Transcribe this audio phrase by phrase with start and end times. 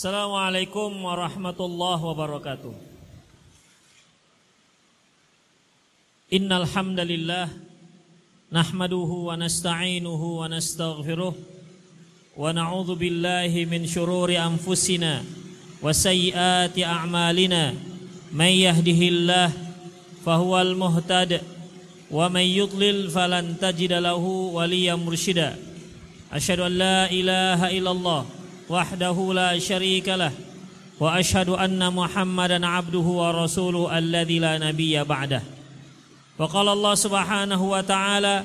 [0.00, 2.72] Assalamualaikum warahmatullahi wabarakatuh.
[6.32, 7.52] Innal hamdalillah
[8.48, 15.20] nahmaduhu wa nasta'inuhu wa nastaghfiruh wa na'udzu billahi min shururi anfusina
[15.84, 17.76] wa sayyiati a'malina
[18.32, 19.52] may yahdihillah
[20.24, 21.44] fahuwal muhtad
[22.08, 25.60] wa may yudlil falan tajida lahu waliyyan mursyida.
[26.32, 28.39] Asyhadu an la ilaha illallah
[28.70, 30.32] وحده لا شريك له
[31.00, 35.42] وأشهد أن محمدا عبده ورسوله الذي لا نبي بعده.
[36.38, 38.44] وقال الله سبحانه وتعالى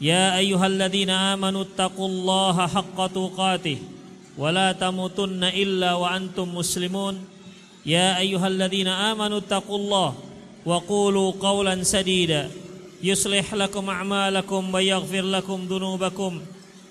[0.00, 3.78] يا أيها الذين آمنوا اتقوا الله حق تقاته
[4.38, 7.24] ولا تموتن إلا وأنتم مسلمون.
[7.86, 10.14] يا أيها الذين آمنوا اتقوا الله
[10.66, 12.50] وقولوا قولا سديدا
[13.02, 16.40] يصلح لكم أعمالكم ويغفر لكم ذنوبكم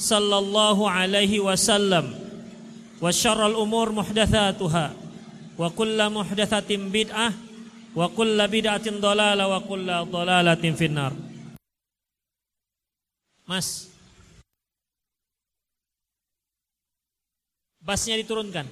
[0.00, 2.16] sallallahu alaihi wasallam
[3.04, 4.96] wa syarral umur muhdatsatuha
[5.60, 7.36] wa kullu muhdatsatin bid'ah
[7.92, 10.08] wa kullu bid'atin dhalalah wa kullu
[13.44, 13.90] Mas
[17.80, 18.68] Bassnya diturunkan.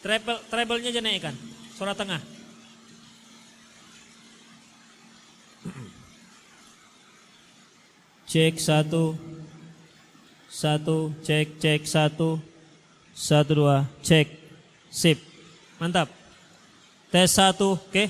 [0.00, 1.34] Treble treble-nya aja naikkan
[1.74, 2.22] suara tengah.
[8.30, 9.12] Cek satu
[10.52, 12.36] satu, cek, cek, satu,
[13.16, 14.28] satu, dua, cek,
[14.92, 15.16] sip,
[15.80, 16.12] mantap.
[17.08, 18.04] Tes satu, oke.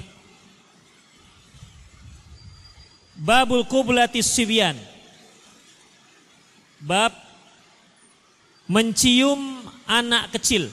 [3.14, 4.74] Babul kublatis sibian.
[6.82, 7.14] Bab
[8.66, 10.66] mencium anak kecil.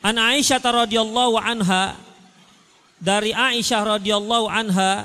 [0.00, 2.00] An Aisyah radhiyallahu anha
[2.96, 5.04] dari Aisyah radhiyallahu anha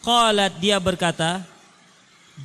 [0.00, 1.44] qalat dia berkata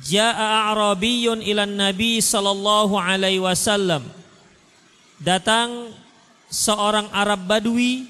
[0.00, 4.08] Ja'a Arabiyun ilan Nabi sallallahu alaihi wasallam.
[5.20, 5.92] Datang
[6.48, 8.08] seorang Arab Badui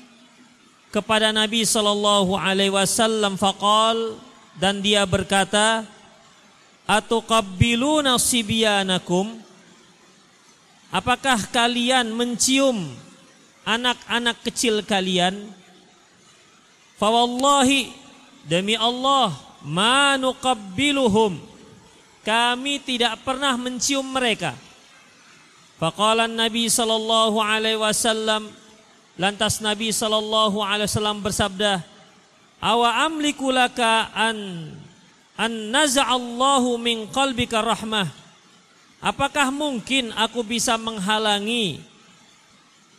[0.94, 4.20] kepada Nabi sallallahu alaihi wasallam faqal
[4.62, 5.82] dan dia berkata
[6.86, 9.42] atuqabbiluna sibyanakum
[10.92, 12.84] Apakah kalian mencium
[13.64, 15.40] anak-anak kecil kalian?
[17.00, 17.88] Fawallahi
[18.44, 19.32] demi Allah
[19.64, 21.40] ma nuqabbiluhum
[22.22, 24.54] kami tidak pernah mencium mereka.
[25.82, 28.46] Faqala Nabi sallallahu alaihi wasallam
[29.18, 31.82] lantas Nabi sallallahu alaihi wasallam bersabda,
[32.62, 34.38] "Awa amliku laka an
[35.34, 38.06] an naza'allahu min qalbika rahmah."
[39.02, 41.82] Apakah mungkin aku bisa menghalangi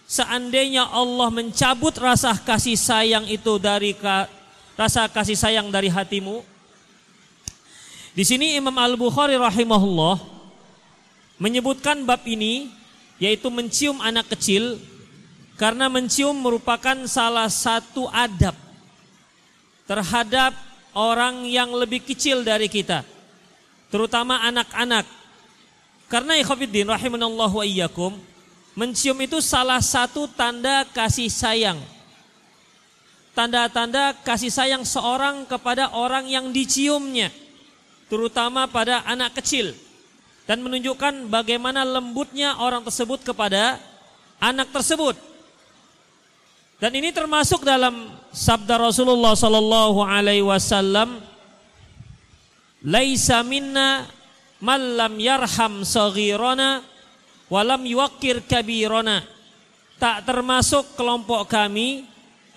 [0.03, 3.95] seandainya Allah mencabut rasa kasih sayang itu dari
[4.75, 6.53] rasa kasih sayang dari hatimu?
[8.13, 10.22] Di sini Imam Al-Bukhari rahimahullah
[11.41, 12.69] menyebutkan bab ini
[13.18, 14.78] yaitu mencium anak kecil
[15.57, 18.53] karena mencium merupakan salah satu adab
[19.90, 20.53] terhadap
[20.94, 23.02] orang yang lebih kecil dari kita
[23.90, 25.09] terutama anak-anak.
[26.06, 28.13] Karena ikhwatiddin rahimanallahu wa iyyakum
[28.78, 31.81] mencium itu salah satu tanda kasih sayang.
[33.34, 37.34] Tanda-tanda kasih sayang seorang kepada orang yang diciumnya
[38.13, 39.74] terutama pada anak kecil
[40.46, 43.81] dan menunjukkan bagaimana lembutnya orang tersebut kepada
[44.38, 45.18] anak tersebut.
[46.78, 51.25] Dan ini termasuk dalam sabda Rasulullah sallallahu alaihi wasallam,
[52.85, 54.05] "Laisa minna
[54.61, 56.85] man lam yarham saghirana
[57.49, 59.26] wa lam yuwaqqir kabirana."
[59.97, 62.05] Tak termasuk kelompok kami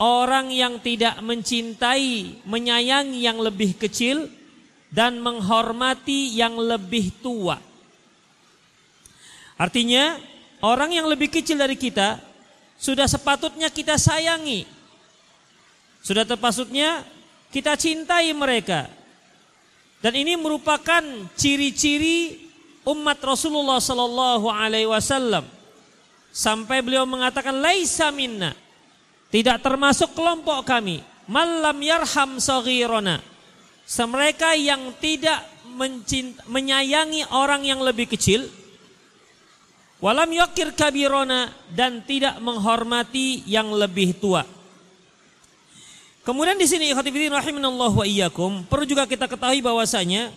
[0.05, 4.36] orang yang tidak mencintai, menyayangi yang lebih kecil
[4.97, 7.61] dan menghormati yang lebih tua.
[9.61, 10.17] Artinya,
[10.65, 12.17] orang yang lebih kecil dari kita
[12.81, 14.65] sudah sepatutnya kita sayangi.
[16.01, 17.05] Sudah terpasutnya
[17.53, 18.89] kita cintai mereka.
[20.01, 21.05] Dan ini merupakan
[21.37, 22.49] ciri-ciri
[22.89, 25.45] umat Rasulullah sallallahu alaihi wasallam.
[26.33, 28.57] Sampai beliau mengatakan laisa minna.
[29.29, 31.05] Tidak termasuk kelompok kami.
[31.29, 33.36] Malam yarham saghirona
[34.11, 38.51] mereka yang tidak mencinta, menyayangi orang yang lebih kecil
[39.97, 44.45] Walam yakir kabirona dan tidak menghormati yang lebih tua.
[46.21, 50.35] Kemudian di sini ikhwatifidin rahimanallah wa iyyakum perlu juga kita ketahui bahwasanya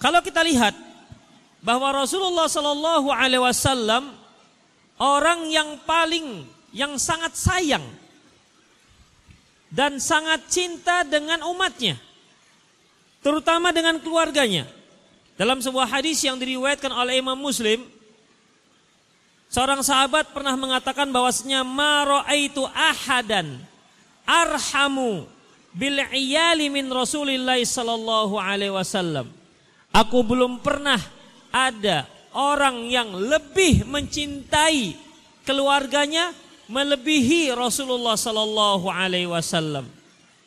[0.00, 0.72] kalau kita lihat
[1.60, 4.16] bahwa Rasulullah Shallallahu alaihi wasallam
[4.96, 7.84] orang yang paling yang sangat sayang
[9.68, 12.00] dan sangat cinta dengan umatnya
[13.22, 14.66] terutama dengan keluarganya.
[15.38, 17.86] Dalam sebuah hadis yang diriwayatkan oleh Imam Muslim,
[19.46, 21.62] seorang sahabat pernah mengatakan bahwasanya
[22.02, 23.62] raaitu ahadan
[24.26, 25.30] arhamu
[25.70, 29.30] bil iyali min Rasulillah sallallahu alaihi wasallam.
[29.94, 30.98] Aku belum pernah
[31.54, 34.98] ada orang yang lebih mencintai
[35.46, 36.34] keluarganya
[36.68, 39.88] melebihi Rasulullah sallallahu alaihi wasallam.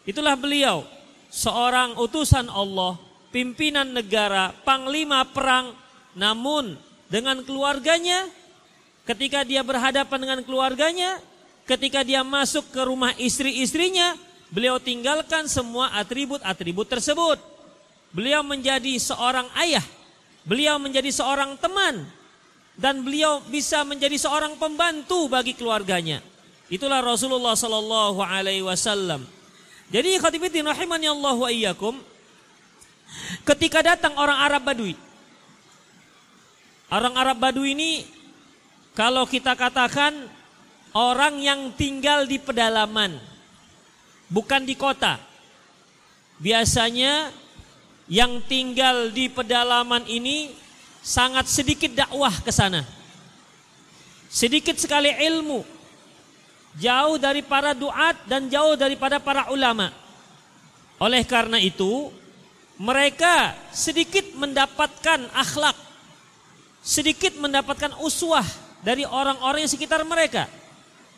[0.06, 0.86] Itulah beliau,
[1.34, 2.98] seorang utusan Allah
[3.34, 5.74] pimpinan negara, panglima perang,
[6.14, 6.78] namun
[7.10, 8.30] dengan keluarganya,
[9.04, 11.18] ketika dia berhadapan dengan keluarganya,
[11.66, 14.16] ketika dia masuk ke rumah istri-istrinya,
[14.54, 17.40] beliau tinggalkan semua atribut-atribut tersebut.
[18.12, 19.84] Beliau menjadi seorang ayah,
[20.44, 22.04] beliau menjadi seorang teman,
[22.80, 26.24] dan beliau bisa menjadi seorang pembantu bagi keluarganya.
[26.72, 29.28] Itulah Rasulullah Sallallahu Alaihi Wasallam.
[29.92, 32.00] Jadi khatibitin rahimani Allah wa iyyakum,
[33.44, 34.96] Ketika datang orang Arab Badui.
[36.92, 37.92] Orang Arab Badui ini
[38.96, 40.12] kalau kita katakan
[40.92, 43.16] orang yang tinggal di pedalaman,
[44.28, 45.20] bukan di kota.
[46.40, 47.32] Biasanya
[48.12, 50.52] yang tinggal di pedalaman ini
[51.02, 52.86] sangat sedikit dakwah ke sana.
[54.32, 55.66] Sedikit sekali ilmu.
[56.80, 59.92] Jauh dari para duat dan jauh daripada para ulama.
[61.02, 62.14] Oleh karena itu,
[62.80, 65.76] mereka sedikit mendapatkan akhlak,
[66.80, 68.46] sedikit mendapatkan uswah
[68.80, 70.48] dari orang-orang yang sekitar mereka.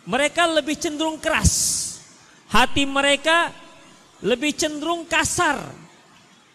[0.03, 1.79] Mereka lebih cenderung keras.
[2.51, 3.53] Hati mereka
[4.19, 5.63] lebih cenderung kasar.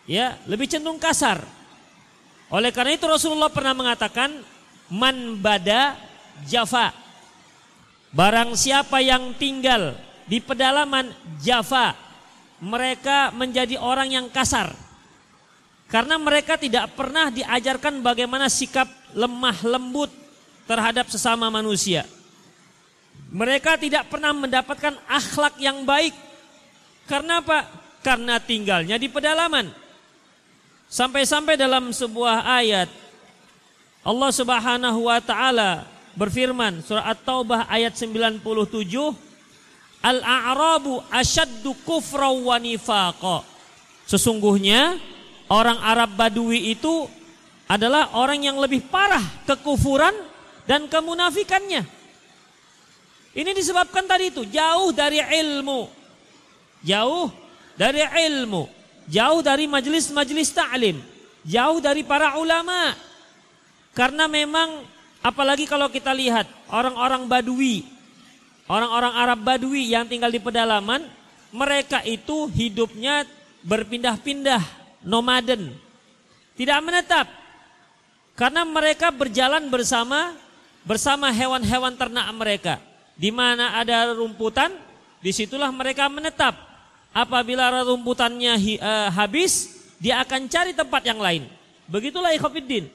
[0.09, 1.58] Ya, lebih cenderung kasar.
[2.49, 4.41] Oleh karena itu Rasulullah pernah mengatakan
[4.89, 5.97] man bada
[6.49, 6.93] Java.
[8.09, 9.93] Barang siapa yang tinggal
[10.25, 11.13] di pedalaman
[11.45, 11.93] Java,
[12.65, 14.73] mereka menjadi orang yang kasar.
[15.89, 20.13] Karena mereka tidak pernah diajarkan bagaimana sikap lemah lembut
[20.69, 22.05] terhadap sesama manusia.
[23.33, 26.13] Mereka tidak pernah mendapatkan akhlak yang baik.
[27.09, 27.65] Karena apa?
[28.05, 29.88] Karena tinggalnya di pedalaman.
[30.89, 32.89] Sampai-sampai dalam sebuah ayat
[34.01, 35.85] Allah Subhanahu wa taala
[36.17, 38.41] berfirman surah At-Taubah ayat 97
[39.99, 43.45] Al-a'rabu asyaddu kufra wa nifaqa.
[44.09, 44.97] Sesungguhnya
[45.53, 47.05] orang Arab Badui itu
[47.69, 50.15] adalah orang yang lebih parah kekufuran
[50.65, 51.85] dan kemunafikannya.
[53.37, 55.91] Ini disebabkan tadi itu jauh dari ilmu.
[56.81, 57.29] Jauh
[57.75, 58.71] dari ilmu,
[59.09, 61.01] jauh dari majelis-majelis ta'lim,
[61.43, 62.95] jauh dari para ulama.
[63.97, 64.85] Karena memang
[65.25, 67.83] apalagi kalau kita lihat orang-orang Badui,
[68.69, 71.03] orang-orang Arab Badui yang tinggal di pedalaman,
[71.51, 73.25] mereka itu hidupnya
[73.65, 74.63] berpindah-pindah
[75.03, 75.73] nomaden.
[76.55, 77.27] Tidak menetap.
[78.39, 80.37] Karena mereka berjalan bersama
[80.87, 82.75] bersama hewan-hewan ternak mereka.
[83.19, 84.71] Di mana ada rumputan,
[85.19, 86.68] di situlah mereka menetap.
[87.19, 91.51] Apabila rumputannya uh, habis, dia akan cari tempat yang lain.
[91.91, 92.87] Begitulah ikhwafiddin.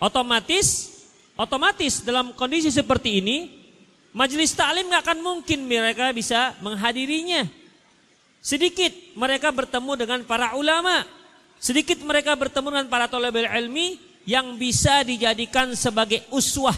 [0.00, 0.88] Otomatis,
[1.36, 3.52] otomatis dalam kondisi seperti ini,
[4.16, 7.44] majelis taklim nggak akan mungkin mereka bisa menghadirinya.
[8.40, 11.04] Sedikit mereka bertemu dengan para ulama.
[11.60, 16.72] Sedikit mereka bertemu dengan para tolebel ilmi yang bisa dijadikan sebagai uswah.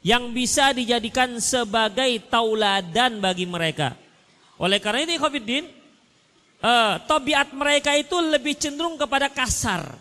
[0.00, 4.07] Yang bisa dijadikan sebagai tauladan bagi mereka.
[4.58, 5.70] Oleh karena itu Khofiddin,
[6.62, 9.94] uh, tabiat mereka itu lebih cenderung kepada kasar.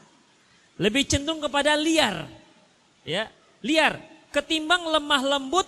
[0.81, 2.25] Lebih cenderung kepada liar.
[3.05, 3.29] Ya,
[3.61, 4.01] liar.
[4.33, 5.65] Ketimbang lemah lembut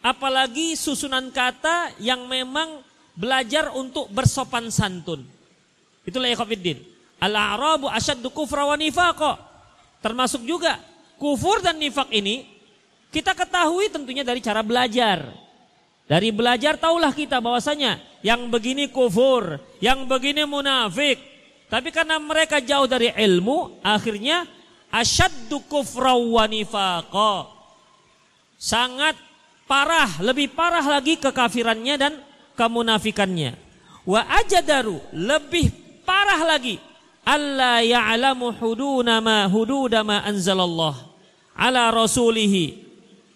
[0.00, 2.80] apalagi susunan kata yang memang
[3.16, 5.24] belajar untuk bersopan santun.
[6.04, 6.80] Itulah ikhwafiddin.
[7.20, 9.36] Al-a'rabu asyaddu kufra wa nifaqa.
[10.00, 10.80] Termasuk juga
[11.20, 12.48] kufur dan nifak ini
[13.12, 15.28] kita ketahui tentunya dari cara belajar.
[16.08, 21.20] Dari belajar tahulah kita bahwasanya yang begini kufur, yang begini munafik.
[21.70, 24.44] Tapi karena mereka jauh dari ilmu, akhirnya
[24.90, 27.46] asyaddu kufra wa nifaqa.
[28.60, 29.16] Sangat
[29.64, 32.12] parah, lebih parah lagi kekafirannya dan
[32.58, 33.56] kemunafikannya.
[34.04, 35.70] Wa ajadaru lebih
[36.02, 36.80] parah lagi
[37.24, 40.96] Allah ya'lamu huduna ma hududa ma anzalallah.
[41.60, 42.88] ala rasulihi.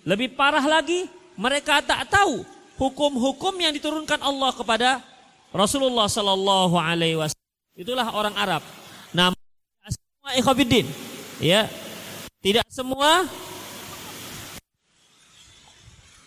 [0.04, 1.04] Lebih parah lagi,
[1.36, 2.44] mereka tak tahu
[2.78, 5.02] hukum-hukum yang diturunkan Allah kepada
[5.54, 7.52] Rasulullah sallallahu alaihi wasallam.
[7.74, 8.62] Itulah orang Arab.
[9.14, 9.30] Nah,
[9.86, 10.86] semua ikhwatiddin,
[11.38, 11.66] ya.
[12.42, 13.24] Tidak semua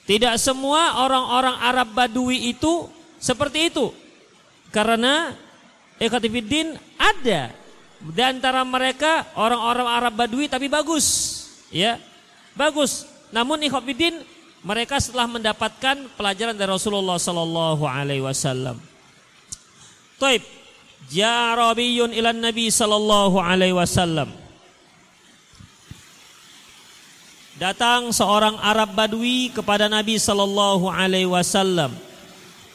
[0.07, 2.87] tidak semua orang-orang Arab Badui itu
[3.19, 3.91] seperti itu.
[4.71, 5.35] Karena
[5.99, 7.51] ikhwatiddin ada
[7.97, 11.05] di antara mereka orang-orang Arab Badui tapi bagus,
[11.67, 11.99] ya.
[12.55, 13.03] Bagus.
[13.35, 14.23] Namun ikhwatiddin
[14.67, 18.75] mereka setelah mendapatkan pelajaran dari Rasulullah sallallahu alaihi wasallam.
[20.19, 20.43] Taib.
[21.07, 24.27] Jarabiyun ilan Nabi sallallahu alaihi wasallam.
[27.55, 31.95] Datang seorang Arab Badui kepada Nabi sallallahu alaihi wasallam.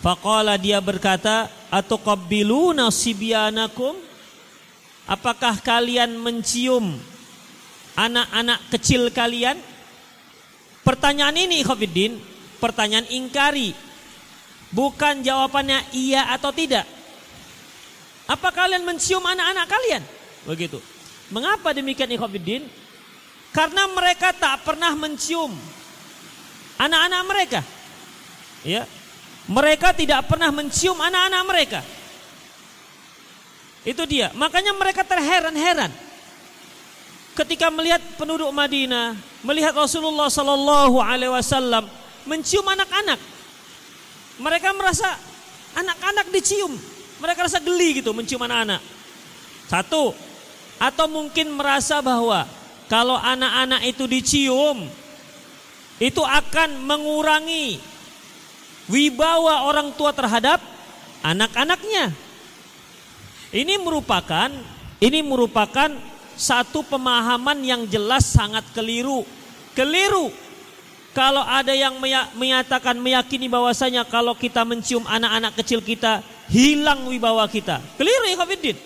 [0.00, 3.94] Faqala dia berkata, "Atuqabbiluna sibyanakum?"
[5.04, 6.96] Apakah kalian mencium
[8.00, 9.61] anak-anak kecil kalian?
[10.82, 12.18] Pertanyaan ini Khofiddin,
[12.58, 13.70] pertanyaan ingkari.
[14.74, 16.82] Bukan jawabannya iya atau tidak.
[18.26, 20.02] Apa kalian mencium anak-anak kalian?
[20.48, 20.82] Begitu.
[21.30, 22.66] Mengapa demikian Khofiddin?
[23.52, 25.52] Karena mereka tak pernah mencium
[26.80, 27.60] anak-anak mereka.
[28.66, 28.88] Ya.
[29.46, 31.80] Mereka tidak pernah mencium anak-anak mereka.
[33.82, 34.30] Itu dia.
[34.34, 35.90] Makanya mereka terheran-heran
[37.32, 41.88] ketika melihat penduduk Madinah, melihat Rasulullah Sallallahu Alaihi Wasallam
[42.28, 43.20] mencium anak-anak.
[44.40, 45.08] Mereka merasa
[45.76, 46.72] anak-anak dicium.
[47.22, 48.80] Mereka rasa geli gitu mencium anak-anak.
[49.70, 50.12] Satu.
[50.82, 52.42] Atau mungkin merasa bahwa
[52.90, 54.82] kalau anak-anak itu dicium,
[56.02, 57.78] itu akan mengurangi
[58.90, 60.58] wibawa orang tua terhadap
[61.22, 62.10] anak-anaknya.
[63.54, 64.50] Ini merupakan
[64.98, 65.90] ini merupakan
[66.34, 69.24] satu pemahaman yang jelas sangat keliru.
[69.72, 70.32] Keliru.
[71.12, 72.00] Kalau ada yang
[72.32, 77.84] menyatakan meyakini bahwasanya kalau kita mencium anak-anak kecil kita hilang wibawa kita.
[78.00, 78.76] Keliru ya Khafidin.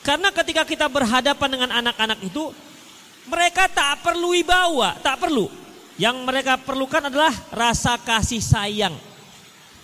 [0.00, 2.48] Karena ketika kita berhadapan dengan anak-anak itu
[3.28, 5.52] mereka tak perlu wibawa, tak perlu.
[6.00, 8.96] Yang mereka perlukan adalah rasa kasih sayang.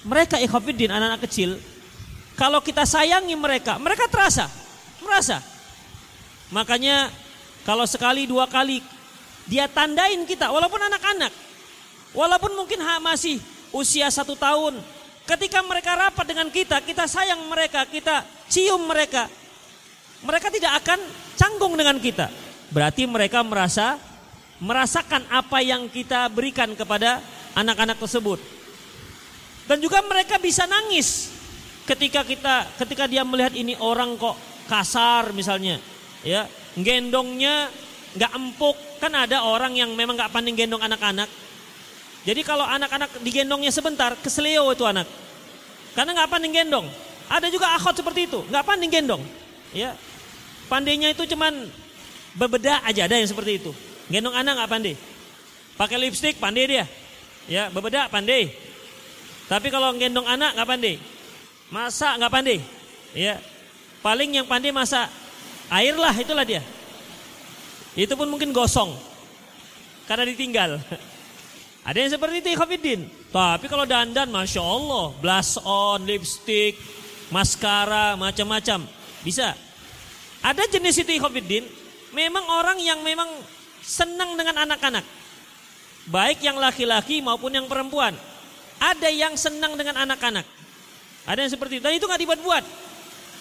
[0.08, 1.60] Mereka ikhafidin anak-anak kecil
[2.36, 4.46] kalau kita sayangi mereka, mereka terasa,
[5.00, 5.40] merasa.
[6.54, 7.10] Makanya
[7.66, 8.78] kalau sekali dua kali
[9.46, 11.30] dia tandain kita, walaupun anak-anak,
[12.14, 13.38] walaupun mungkin masih
[13.70, 14.78] usia satu tahun,
[15.26, 19.30] ketika mereka rapat dengan kita, kita sayang mereka, kita cium mereka,
[20.22, 20.98] mereka tidak akan
[21.38, 22.30] canggung dengan kita.
[22.70, 23.98] Berarti mereka merasa
[24.58, 27.22] merasakan apa yang kita berikan kepada
[27.54, 28.38] anak-anak tersebut.
[29.66, 31.34] Dan juga mereka bisa nangis
[31.86, 34.34] ketika kita ketika dia melihat ini orang kok
[34.66, 35.78] kasar misalnya
[36.26, 37.71] ya gendongnya
[38.18, 38.76] nggak empuk.
[38.99, 41.30] Kan ada orang yang memang nggak pandai gendong anak-anak.
[42.26, 45.06] Jadi kalau anak-anak digendongnya sebentar keselio itu anak.
[45.95, 46.90] Karena nggak pandai gendong.
[47.30, 49.23] Ada juga akhwat seperti itu nggak pandai gendong.
[49.71, 49.95] Ya
[50.66, 51.71] pandainya itu cuman
[52.35, 53.71] berbeda aja ada yang seperti itu.
[54.11, 54.95] Gendong anak nggak pandai.
[55.78, 56.85] Pakai lipstick pandai dia.
[57.47, 58.50] Ya berbeda pandai.
[59.47, 60.95] Tapi kalau gendong anak nggak pandai.
[61.71, 62.59] Masak nggak pandai.
[63.14, 63.38] Ya.
[64.02, 65.11] Paling yang pandai masak
[65.70, 66.62] air lah itulah dia.
[67.96, 68.92] Itu pun mungkin gosong.
[70.04, 70.76] Karena ditinggal.
[71.88, 73.00] Ada yang seperti itu Khafidin.
[73.32, 75.14] Tapi kalau dandan Masya Allah.
[75.16, 76.76] Blush on, lipstick,
[77.32, 78.85] maskara, macam-macam.
[79.25, 79.54] Bisa.
[80.44, 81.64] Ada jenis itu Khafidin.
[82.12, 83.28] Memang orang yang memang
[83.80, 85.06] senang dengan anak-anak.
[86.06, 88.14] Baik yang laki-laki maupun yang perempuan.
[88.76, 90.46] Ada yang senang dengan anak-anak.
[91.26, 91.85] Ada yang seperti itu.
[91.87, 92.64] Dan itu nggak dibuat-buat.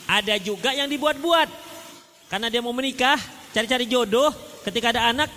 [0.10, 1.50] Ada juga yang dibuat-buat.
[2.26, 3.18] Karena dia mau menikah,
[3.54, 4.34] cari-cari jodoh,
[4.66, 5.30] ketika ada anak,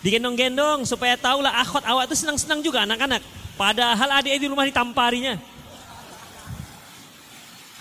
[0.00, 3.20] digendong-gendong supaya tahu lah akhwat awak itu senang-senang juga anak-anak.
[3.60, 5.36] Padahal adik di rumah ditamparinya.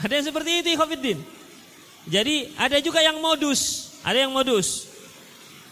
[0.04, 1.20] Ada yang seperti itu, Khofiddin.
[2.08, 4.88] Jadi ada juga yang modus, ada yang modus.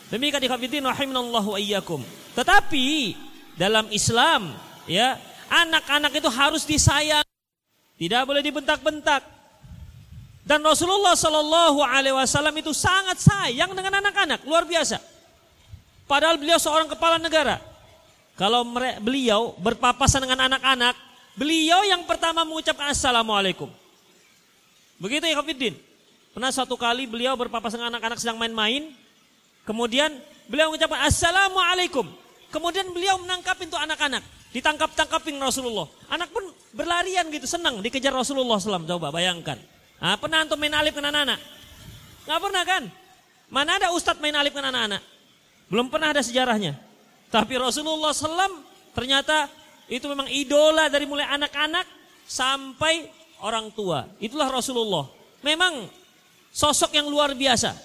[0.07, 2.03] Demikian di Khofiddin rahimanallahu ayyakum.
[2.35, 3.15] Tetapi
[3.59, 4.55] dalam Islam
[4.87, 5.19] ya,
[5.51, 7.27] anak-anak itu harus disayang
[7.97, 9.25] tidak boleh dibentak-bentak.
[10.47, 14.95] Dan Rasulullah Shallallahu Alaihi Wasallam itu sangat sayang dengan anak-anak, luar biasa.
[16.07, 17.59] Padahal beliau seorang kepala negara.
[18.39, 18.63] Kalau
[19.03, 20.95] beliau berpapasan dengan anak-anak,
[21.35, 23.67] beliau yang pertama mengucapkan assalamualaikum.
[25.03, 25.75] Begitu ya Khafidin.
[26.31, 28.87] Pernah suatu kali beliau berpapasan dengan anak-anak sedang main-main,
[29.67, 30.15] kemudian
[30.47, 32.07] beliau mengucapkan assalamualaikum.
[32.55, 34.23] Kemudian beliau menangkap pintu anak-anak.
[34.55, 35.91] Ditangkap-tangkapin Rasulullah.
[36.07, 38.87] Anak pun berlarian gitu, senang dikejar Rasulullah SAW.
[38.87, 39.59] Coba bayangkan.
[39.97, 41.39] Nah, pernah antum main alif dengan anak-anak?
[42.27, 42.83] Nggak pernah kan?
[43.47, 45.01] Mana ada ustadz main alif dengan anak-anak?
[45.67, 46.77] Belum pernah ada sejarahnya.
[47.27, 48.63] Tapi Rasulullah SAW
[48.95, 49.51] ternyata
[49.91, 51.83] itu memang idola dari mulai anak-anak
[52.27, 53.07] sampai
[53.43, 54.07] orang tua.
[54.19, 55.07] Itulah Rasulullah.
[55.43, 55.87] Memang
[56.51, 57.75] sosok yang luar biasa.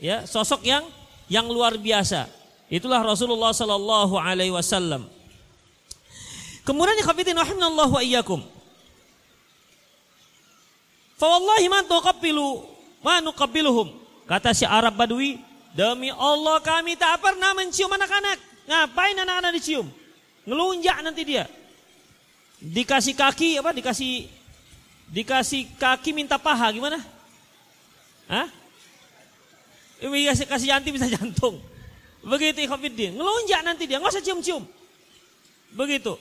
[0.00, 0.84] Ya, sosok yang
[1.28, 2.26] yang luar biasa.
[2.70, 5.06] Itulah Rasulullah sallallahu alaihi wasallam.
[6.64, 8.40] Kemudian ikhwatiddin rahimanallahu wa iyyakum.
[11.20, 12.64] Fa wallahi ma tuqabbilu
[13.04, 13.92] ma nuqabbiluhum.
[14.24, 15.36] Kata si Arab Badui,
[15.76, 18.38] demi Allah kami tak pernah mencium anak-anak.
[18.64, 19.84] Ngapain anak-anak dicium?
[20.48, 21.44] Ngelunjak nanti dia.
[22.62, 23.74] Dikasih kaki apa?
[23.74, 24.30] Dikasih
[25.10, 27.02] dikasih kaki minta paha gimana?
[28.30, 28.46] Hah?
[30.00, 31.60] Ini kasih, kasih yanti bisa jantung.
[32.24, 33.18] Begitu ikhwafiddin.
[33.18, 34.62] Ngelunjak nanti dia, nggak usah cium-cium.
[35.76, 36.16] Begitu.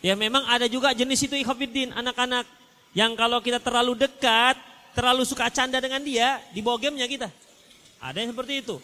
[0.00, 2.46] Ya memang ada juga jenis itu ikhwafiddin, anak-anak
[2.92, 4.56] yang kalau kita terlalu dekat,
[4.92, 7.28] terlalu suka canda dengan dia, di bawah gamenya kita.
[8.00, 8.76] Ada yang seperti itu.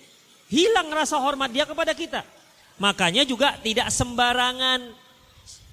[0.49, 2.25] Hilang rasa hormat dia kepada kita.
[2.81, 4.97] Makanya juga tidak sembarangan,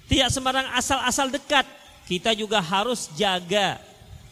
[0.04, 1.64] tidak sembarangan asal-asal dekat.
[2.04, 3.80] Kita juga harus jaga.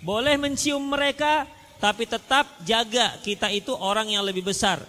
[0.05, 1.49] Boleh mencium mereka,
[1.81, 4.85] tapi tetap jaga kita itu orang yang lebih besar.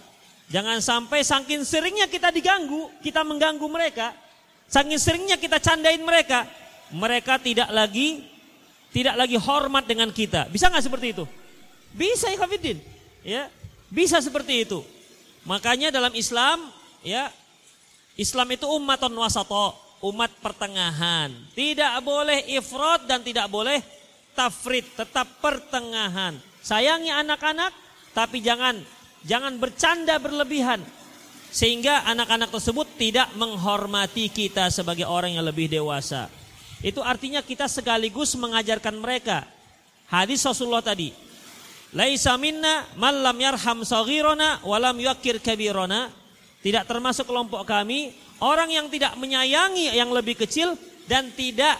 [0.52, 4.14] Jangan sampai saking seringnya kita diganggu, kita mengganggu mereka,
[4.70, 6.46] saking seringnya kita candain mereka,
[6.94, 8.35] mereka tidak lagi
[8.96, 10.48] tidak lagi hormat dengan kita.
[10.48, 11.28] Bisa nggak seperti itu?
[11.92, 12.48] Bisa ya.
[13.20, 13.52] Ya,
[13.92, 14.80] bisa seperti itu.
[15.44, 16.72] Makanya dalam Islam,
[17.04, 17.28] ya,
[18.16, 21.28] Islam itu umaton wasato, umat pertengahan.
[21.52, 23.84] Tidak boleh ifrat dan tidak boleh
[24.32, 26.40] tafrid, tetap pertengahan.
[26.64, 27.76] Sayangi anak-anak,
[28.16, 28.80] tapi jangan
[29.28, 30.80] jangan bercanda berlebihan
[31.52, 36.45] sehingga anak-anak tersebut tidak menghormati kita sebagai orang yang lebih dewasa.
[36.84, 39.48] Itu artinya kita sekaligus mengajarkan mereka
[40.10, 41.12] hadis Rasulullah tadi.
[41.94, 46.10] Laisa minna man lam yarham saghirana wa lam yuqir kabirana.
[46.60, 48.10] Tidak termasuk kelompok kami
[48.42, 50.74] orang yang tidak menyayangi yang lebih kecil
[51.06, 51.78] dan tidak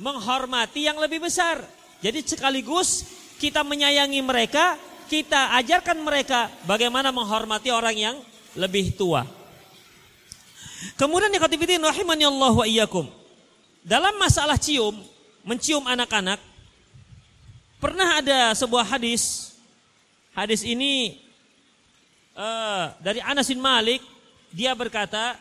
[0.00, 1.60] menghormati yang lebih besar.
[2.00, 3.04] Jadi sekaligus
[3.36, 8.16] kita menyayangi mereka, kita ajarkan mereka bagaimana menghormati orang yang
[8.56, 9.28] lebih tua.
[10.96, 13.25] Kemudian ketiga rahimani Allah wa iyyakum.
[13.86, 14.98] Dalam masalah cium,
[15.46, 16.42] mencium anak-anak,
[17.78, 19.54] pernah ada sebuah hadis.
[20.34, 21.22] Hadis ini
[22.34, 24.02] uh, dari Anas bin Malik,
[24.50, 25.38] dia berkata,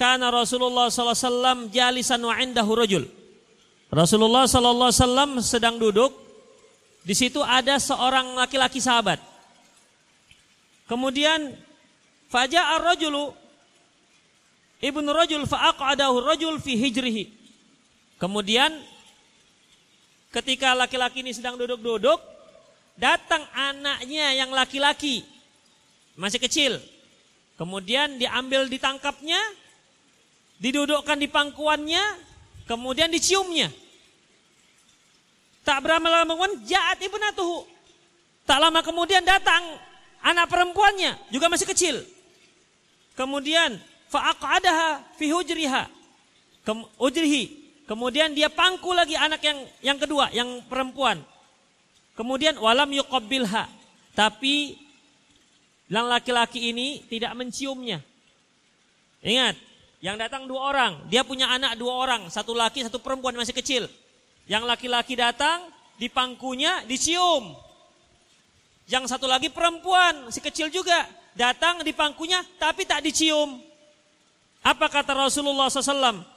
[0.00, 3.04] karena Rasulullah SAW jalisan wa indahu rajul.
[3.92, 6.08] Rasulullah SAW sedang duduk,
[7.04, 9.20] di situ ada seorang laki-laki sahabat.
[10.88, 11.52] Kemudian
[12.32, 13.36] fajar rajulu
[14.80, 17.43] ibnu rajul fa'aqadahu rajul fi hijrihi.
[18.18, 18.70] Kemudian
[20.30, 22.18] ketika laki-laki ini sedang duduk-duduk,
[22.94, 25.26] datang anaknya yang laki-laki
[26.14, 26.78] masih kecil.
[27.54, 29.38] Kemudian diambil ditangkapnya,
[30.58, 32.02] didudukkan di pangkuannya,
[32.66, 33.70] kemudian diciumnya.
[35.64, 37.64] Tak berapa lama kemudian jahat ibnatuhu.
[38.44, 39.64] Tak lama kemudian datang
[40.20, 41.96] anak perempuannya juga masih kecil.
[43.16, 43.78] Kemudian
[44.12, 45.88] fa'aqadaha fi hujriha.
[47.00, 51.20] ujrihi Kemudian dia pangku lagi anak yang yang kedua, yang perempuan.
[52.16, 53.68] Kemudian walam yuqabbilha.
[54.16, 54.78] Tapi
[55.92, 58.00] yang laki-laki ini tidak menciumnya.
[59.20, 59.56] Ingat,
[60.00, 63.84] yang datang dua orang, dia punya anak dua orang, satu laki, satu perempuan masih kecil.
[64.48, 67.54] Yang laki-laki datang, di pangkunya dicium.
[68.84, 73.60] Yang satu lagi perempuan, si kecil juga, datang di pangkunya tapi tak dicium.
[74.64, 76.33] Apa kata Rasulullah SAW?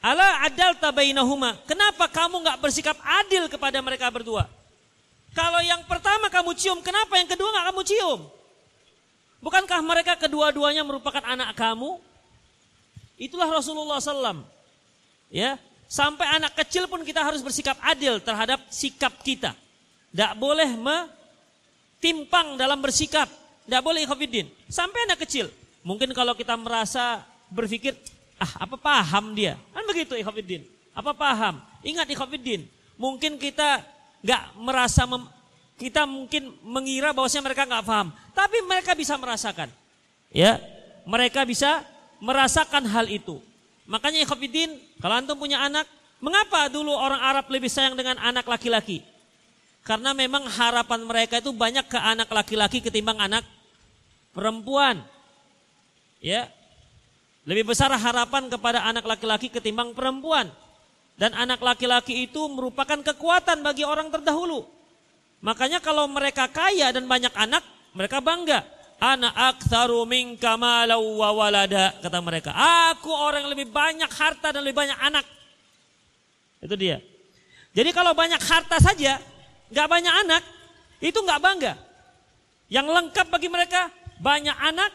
[0.00, 1.60] Ala adal tabainahuma.
[1.68, 4.48] Kenapa kamu nggak bersikap adil kepada mereka berdua?
[5.36, 8.20] Kalau yang pertama kamu cium, kenapa yang kedua nggak kamu cium?
[9.40, 12.00] Bukankah mereka kedua-duanya merupakan anak kamu?
[13.20, 14.40] Itulah Rasulullah SAW.
[15.28, 19.52] Ya, sampai anak kecil pun kita harus bersikap adil terhadap sikap kita.
[20.10, 20.66] Tidak boleh
[22.00, 23.28] timpang dalam bersikap.
[23.68, 24.48] Tidak boleh ikhafidin.
[24.66, 25.52] Sampai anak kecil.
[25.86, 27.94] Mungkin kalau kita merasa berpikir,
[28.40, 29.60] Ah, apa paham dia?
[29.76, 30.64] Kan begitu ikhwafiddin.
[30.96, 31.60] Apa paham?
[31.84, 32.64] Ingat ikhwafiddin,
[32.96, 33.84] mungkin kita
[34.24, 35.28] nggak merasa mem,
[35.76, 39.68] kita mungkin mengira bahwasanya mereka nggak paham, tapi mereka bisa merasakan.
[40.32, 40.56] Ya,
[41.04, 41.84] mereka bisa
[42.16, 43.44] merasakan hal itu.
[43.84, 44.72] Makanya ikhwafiddin,
[45.04, 45.84] kalau antum punya anak,
[46.16, 49.04] mengapa dulu orang Arab lebih sayang dengan anak laki-laki?
[49.84, 53.44] Karena memang harapan mereka itu banyak ke anak laki-laki ketimbang anak
[54.36, 55.00] perempuan.
[56.20, 56.52] Ya,
[57.48, 60.48] lebih besar harapan kepada anak laki-laki ketimbang perempuan.
[61.20, 64.64] Dan anak laki-laki itu merupakan kekuatan bagi orang terdahulu.
[65.44, 67.60] Makanya kalau mereka kaya dan banyak anak,
[67.92, 68.64] mereka bangga.
[69.00, 72.52] Ana aktsaru minka malau wa walada kata mereka.
[72.92, 75.24] Aku orang yang lebih banyak harta dan lebih banyak anak.
[76.60, 77.00] Itu dia.
[77.72, 79.16] Jadi kalau banyak harta saja,
[79.72, 80.42] nggak banyak anak,
[81.00, 81.72] itu nggak bangga.
[82.68, 83.88] Yang lengkap bagi mereka
[84.20, 84.92] banyak anak,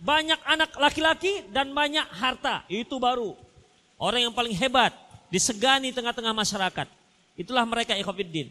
[0.00, 2.64] banyak anak laki-laki dan banyak harta.
[2.68, 3.36] Itu baru
[3.96, 4.92] orang yang paling hebat
[5.32, 6.88] disegani tengah-tengah masyarakat.
[7.36, 8.48] Itulah mereka ikhwatiddin.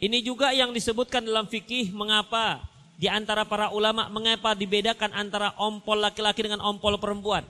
[0.00, 2.64] Ini juga yang disebutkan dalam fikih mengapa
[2.96, 7.44] di antara para ulama mengapa dibedakan antara ompol laki-laki dengan ompol perempuan.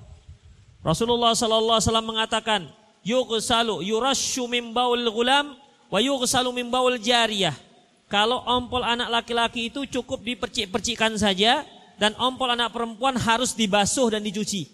[0.82, 2.60] Rasulullah sallallahu alaihi wasallam mengatakan,
[3.06, 5.54] "Yughsalu yurashu min baul gulam
[5.92, 7.54] wa yughsalu min baul jariyah."
[8.10, 11.62] Kalau ompol anak laki-laki itu cukup dipercik-percikkan saja
[12.00, 14.64] dan ompol anak perempuan harus dibasuh dan dicuci.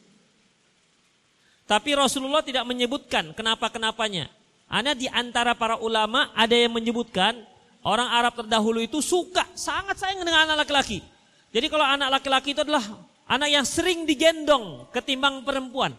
[1.66, 4.30] Tapi Rasulullah tidak menyebutkan kenapa-kenapanya.
[4.70, 7.34] Hanya di antara para ulama ada yang menyebutkan
[7.82, 11.02] orang Arab terdahulu itu suka, sangat sayang dengan anak laki-laki.
[11.50, 12.82] Jadi kalau anak laki-laki itu adalah
[13.26, 15.90] anak yang sering digendong ketimbang perempuan.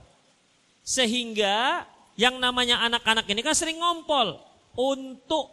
[0.87, 1.83] Sehingga
[2.15, 4.39] yang namanya anak-anak ini kan sering ngompol
[4.79, 5.51] untuk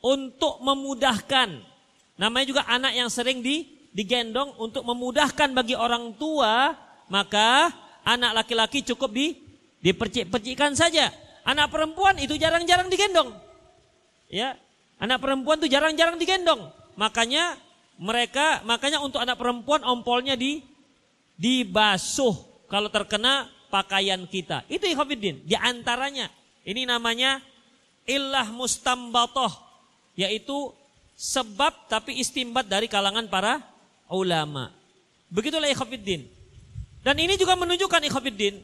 [0.00, 1.60] untuk memudahkan.
[2.16, 6.72] Namanya juga anak yang sering di, digendong untuk memudahkan bagi orang tua,
[7.12, 7.70] maka
[8.02, 9.36] anak laki-laki cukup di
[9.84, 11.12] dipercik-percikkan saja.
[11.42, 13.34] Anak perempuan itu jarang-jarang digendong.
[14.32, 14.56] Ya,
[14.96, 16.70] anak perempuan itu jarang-jarang digendong.
[16.96, 17.58] Makanya
[18.00, 20.64] mereka makanya untuk anak perempuan ompolnya di
[21.36, 24.62] dibasuh kalau terkena pakaian kita.
[24.70, 25.44] Itu ikhwatiddin.
[25.44, 26.30] Di antaranya
[26.62, 27.42] ini namanya
[28.06, 29.50] illah mustambatoh
[30.14, 30.70] yaitu
[31.18, 33.71] sebab tapi istimbat dari kalangan para
[34.12, 34.70] ulama.
[35.32, 36.28] Begitulah ikhwafiddin.
[37.02, 38.62] Dan ini juga menunjukkan ikhwafiddin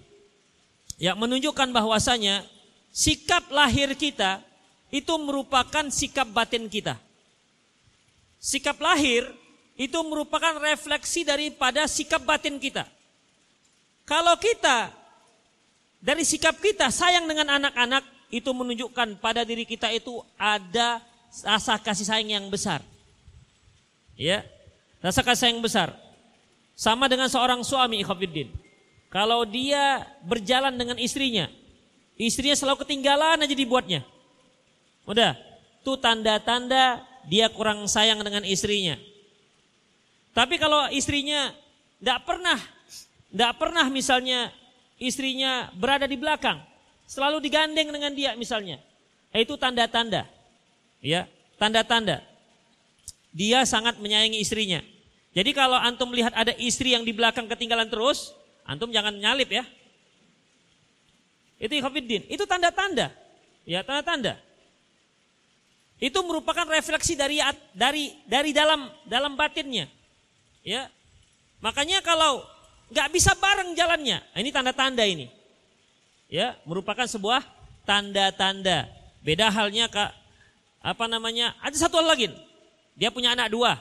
[0.99, 2.43] ya menunjukkan bahwasanya
[2.91, 4.43] sikap lahir kita
[4.91, 6.99] itu merupakan sikap batin kita.
[8.39, 9.25] Sikap lahir
[9.79, 12.87] itu merupakan refleksi daripada sikap batin kita.
[14.03, 14.91] Kalau kita
[16.03, 21.03] dari sikap kita sayang dengan anak-anak itu menunjukkan pada diri kita itu ada
[21.47, 22.83] rasa kasih sayang yang besar.
[24.19, 24.43] Ya,
[25.03, 25.89] rasa kasih sayang yang besar.
[26.79, 28.55] Sama dengan seorang suami ikhwafiddin.
[29.11, 31.51] Kalau dia berjalan dengan istrinya,
[32.15, 34.07] istrinya selalu ketinggalan aja dibuatnya.
[35.09, 35.35] Udah,
[35.81, 39.01] itu tanda-tanda dia kurang sayang dengan istrinya.
[40.37, 41.51] Tapi kalau istrinya
[41.99, 42.59] tidak pernah,
[43.33, 44.55] tidak pernah misalnya
[45.01, 46.63] istrinya berada di belakang,
[47.09, 48.79] selalu digandeng dengan dia misalnya,
[49.35, 50.29] itu tanda-tanda
[51.03, 51.27] ya
[51.59, 52.23] tanda-tanda
[53.33, 54.81] dia sangat menyayangi istrinya.
[55.37, 58.33] Jadi kalau antum melihat ada istri yang di belakang ketinggalan terus,
[58.65, 59.65] antum jangan nyalip ya.
[61.59, 63.11] Itu ikhwafiddin, itu tanda-tanda.
[63.69, 64.41] Ya, tanda-tanda.
[65.99, 67.43] Itu merupakan refleksi dari
[67.75, 69.91] dari dari dalam dalam batinnya.
[70.63, 70.87] Ya.
[71.59, 72.47] Makanya kalau
[72.95, 75.27] nggak bisa bareng jalannya, nah ini tanda-tanda ini.
[76.31, 77.43] Ya, merupakan sebuah
[77.83, 78.87] tanda-tanda.
[79.27, 80.15] Beda halnya Kak
[80.79, 81.59] apa namanya?
[81.59, 82.31] Ada satu hal lagi.
[82.99, 83.79] Dia punya anak dua.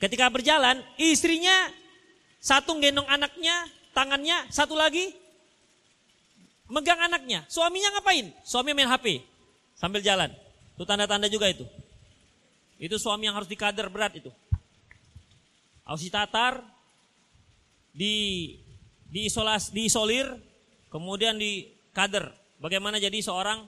[0.00, 1.68] Ketika berjalan, istrinya
[2.40, 5.12] satu gendong anaknya, tangannya, satu lagi
[6.72, 7.44] megang anaknya.
[7.52, 8.32] Suaminya ngapain?
[8.40, 9.20] Suami main HP
[9.76, 10.32] sambil jalan.
[10.72, 11.68] Itu tanda-tanda juga itu.
[12.80, 14.32] Itu suami yang harus dikader berat itu.
[15.84, 16.64] Harus ditatar,
[17.90, 18.56] di
[19.10, 20.32] diisolas, diisolir,
[20.88, 22.32] kemudian dikader.
[22.56, 23.66] Bagaimana jadi seorang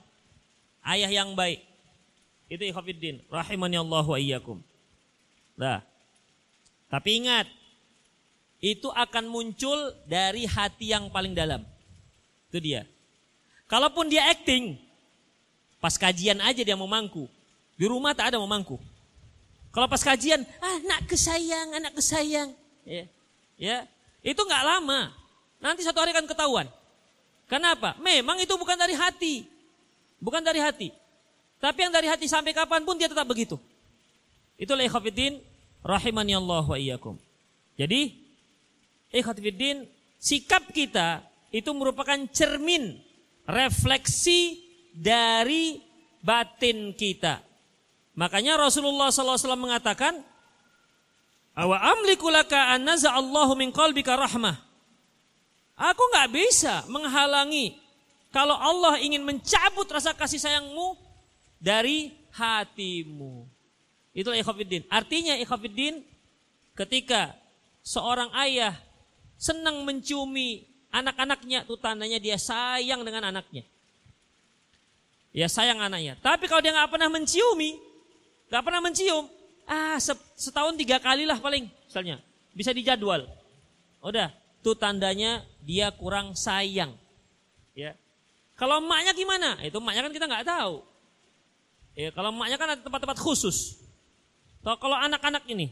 [0.87, 1.61] ayah yang baik.
[2.47, 3.23] Itu ikhwafiddin.
[3.27, 4.59] Rahimani Allah wa iyyakum.
[5.59, 5.81] Nah.
[6.91, 7.47] Tapi ingat.
[8.63, 11.63] Itu akan muncul dari hati yang paling dalam.
[12.47, 12.87] Itu dia.
[13.67, 14.79] Kalaupun dia acting.
[15.83, 17.27] Pas kajian aja dia mau mangku.
[17.75, 18.79] Di rumah tak ada mau mangku.
[19.73, 22.53] Kalau pas kajian, ah, anak kesayang, anak kesayang.
[22.85, 23.09] Ya,
[23.57, 23.77] ya,
[24.21, 25.09] itu nggak lama.
[25.57, 26.69] Nanti satu hari akan ketahuan.
[27.49, 27.97] Kenapa?
[27.97, 29.49] Memang itu bukan dari hati.
[30.21, 30.93] Bukan dari hati.
[31.63, 33.55] Tapi yang dari hati sampai kapan pun dia tetap begitu.
[34.59, 35.39] Itulah ikhwafiddin
[35.79, 37.15] rahimani Allah wa iyyakum.
[37.79, 38.19] Jadi
[39.15, 39.87] ikhwafiddin
[40.19, 41.23] sikap kita
[41.55, 42.99] itu merupakan cermin
[43.47, 44.59] refleksi
[44.91, 45.79] dari
[46.19, 47.39] batin kita.
[48.19, 50.19] Makanya Rasulullah SAW mengatakan,
[51.55, 54.57] Awa amliku laka an Allahu min qalbika rahmah.
[55.79, 57.77] Aku nggak bisa menghalangi
[58.33, 60.97] kalau Allah ingin mencabut rasa kasih sayangmu
[61.63, 63.47] dari hatimu.
[64.11, 64.83] Itulah ikhwafiddin.
[64.91, 66.03] Artinya ikhwafiddin
[66.75, 67.31] ketika
[67.79, 68.75] seorang ayah
[69.39, 73.63] senang menciumi anak-anaknya itu tandanya dia sayang dengan anaknya.
[75.33, 76.19] Ya sayang anaknya.
[76.19, 77.79] Tapi kalau dia nggak pernah menciumi,
[78.51, 79.25] nggak pernah mencium,
[79.65, 79.97] ah
[80.37, 82.21] setahun tiga kali lah paling misalnya,
[82.53, 83.25] bisa dijadwal.
[84.03, 84.29] Udah,
[84.61, 86.93] itu tandanya dia kurang sayang.
[87.73, 87.97] Ya.
[88.53, 89.57] Kalau emaknya gimana?
[89.65, 90.92] Itu emaknya kan kita nggak tahu.
[91.93, 93.77] Ya, kalau emaknya kan ada tempat-tempat khusus.
[94.65, 95.69] Kalau anak-anak ini.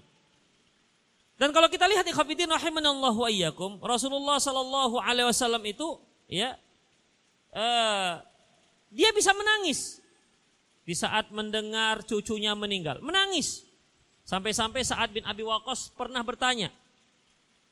[1.41, 5.97] Dan kalau kita lihat ikhwatiddin rahimanallahu wa iyyakum, Rasulullah sallallahu alaihi wasallam itu
[6.29, 6.53] ya
[7.49, 8.21] uh,
[8.93, 9.97] dia bisa menangis
[10.85, 13.01] di saat mendengar cucunya meninggal.
[13.01, 13.65] Menangis.
[14.21, 16.69] Sampai-sampai saat bin Abi Waqqas pernah bertanya.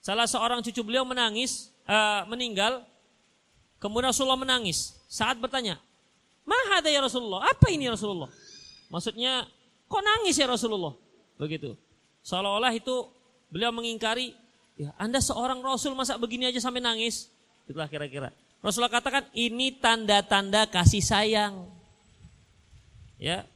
[0.02, 2.82] Salah seorang cucu beliau menangis, uh, meninggal.
[3.78, 4.98] Kemudian Rasulullah menangis.
[5.06, 5.78] Saat bertanya,
[6.50, 7.46] Mahada ya Rasulullah?
[7.46, 8.30] Apa ini ya Rasulullah?
[8.90, 9.46] Maksudnya,
[9.86, 10.98] kok nangis ya Rasulullah?
[11.38, 11.78] Begitu.
[12.26, 13.08] Seolah-olah itu
[13.48, 14.36] beliau mengingkari,
[14.76, 17.30] ya Anda seorang Rasul masa begini aja sampai nangis?
[17.70, 18.34] Itulah kira-kira.
[18.60, 21.70] Rasulullah katakan ini tanda-tanda kasih sayang.
[23.16, 23.48] Ya,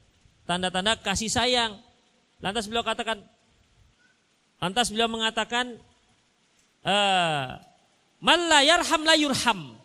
[0.48, 1.82] tanda-tanda kasih sayang.
[2.40, 3.20] Lantas beliau katakan,
[4.64, 5.76] lantas beliau mengatakan,
[6.88, 7.60] uh,
[8.24, 9.76] Man la yarham la yurham.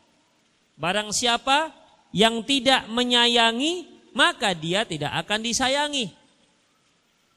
[0.78, 1.74] Barang siapa
[2.14, 6.10] yang tidak menyayangi, maka dia tidak akan disayangi.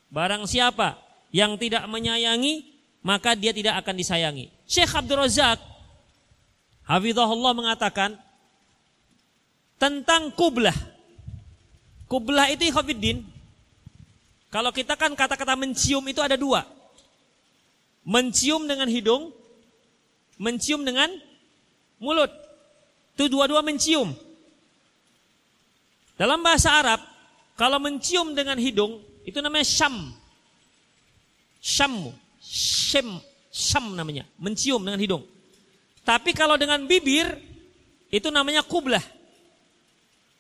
[0.10, 0.98] Barang siapa
[1.30, 2.66] yang tidak menyayangi,
[3.06, 4.50] maka dia tidak akan disayangi.
[4.66, 5.62] Syekh Abdul Razak
[6.90, 8.18] Hafizahullah mengatakan
[9.78, 10.74] tentang kublah.
[12.10, 13.24] Kublah itu Khafiddin.
[14.52, 16.68] Kalau kita kan kata-kata mencium itu ada dua.
[18.04, 19.32] Mencium dengan hidung,
[20.36, 21.08] mencium dengan
[22.02, 22.34] mulut.
[23.16, 24.12] Itu dua-dua mencium.
[26.22, 27.02] Dalam bahasa Arab,
[27.58, 30.14] kalau mencium dengan hidung, itu namanya syam.
[31.58, 32.14] Syam.
[32.38, 33.18] Syam.
[33.50, 34.30] Syam namanya.
[34.38, 35.26] Mencium dengan hidung.
[36.06, 37.26] Tapi kalau dengan bibir,
[38.14, 39.02] itu namanya kublah.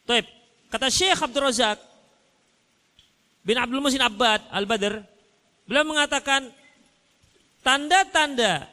[0.06, 0.30] Taib.
[0.70, 1.82] Kata Syekh Abdul Razak
[3.42, 5.02] bin Abdul Musin Abbad Al-Badr,
[5.66, 6.46] beliau mengatakan
[7.66, 8.70] tanda-tanda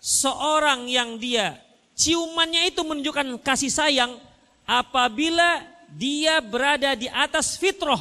[0.00, 1.60] seorang yang dia
[1.92, 4.16] ciumannya itu menunjukkan kasih sayang
[4.64, 8.00] apabila dia berada di atas fitrah.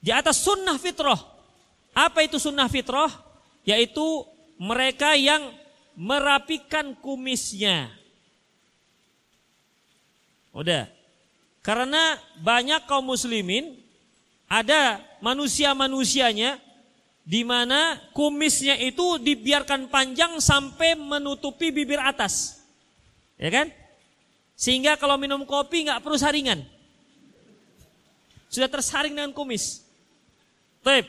[0.00, 1.18] Di atas sunnah fitrah.
[1.96, 3.10] Apa itu sunnah fitrah?
[3.66, 4.24] Yaitu
[4.56, 5.52] mereka yang
[5.96, 7.90] merapikan kumisnya.
[10.52, 10.88] Udah.
[11.60, 13.74] Karena banyak kaum muslimin
[14.46, 16.62] ada manusia-manusianya
[17.26, 22.62] di mana kumisnya itu dibiarkan panjang sampai menutupi bibir atas.
[23.34, 23.74] Ya kan?
[24.56, 26.64] Sehingga kalau minum kopi nggak perlu saringan.
[28.48, 29.84] Sudah tersaring dengan kumis.
[30.80, 31.04] Baik.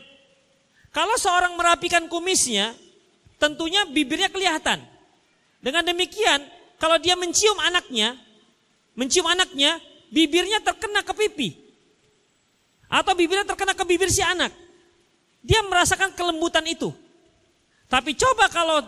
[0.92, 2.76] Kalau seorang merapikan kumisnya,
[3.40, 4.84] tentunya bibirnya kelihatan.
[5.64, 6.44] Dengan demikian,
[6.76, 8.20] kalau dia mencium anaknya,
[9.00, 9.80] mencium anaknya,
[10.12, 11.50] bibirnya terkena ke pipi.
[12.92, 14.52] Atau bibirnya terkena ke bibir si anak.
[15.40, 16.92] Dia merasakan kelembutan itu.
[17.88, 18.84] Tapi coba kalau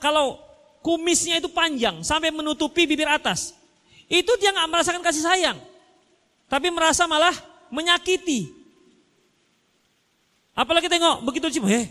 [0.00, 0.40] kalau
[0.80, 3.52] kumisnya itu panjang sampai menutupi bibir atas,
[4.12, 5.56] itu dia nggak merasakan kasih sayang.
[6.52, 7.32] Tapi merasa malah
[7.72, 8.52] menyakiti.
[10.52, 11.88] Apalagi tengok begitu cium, eh,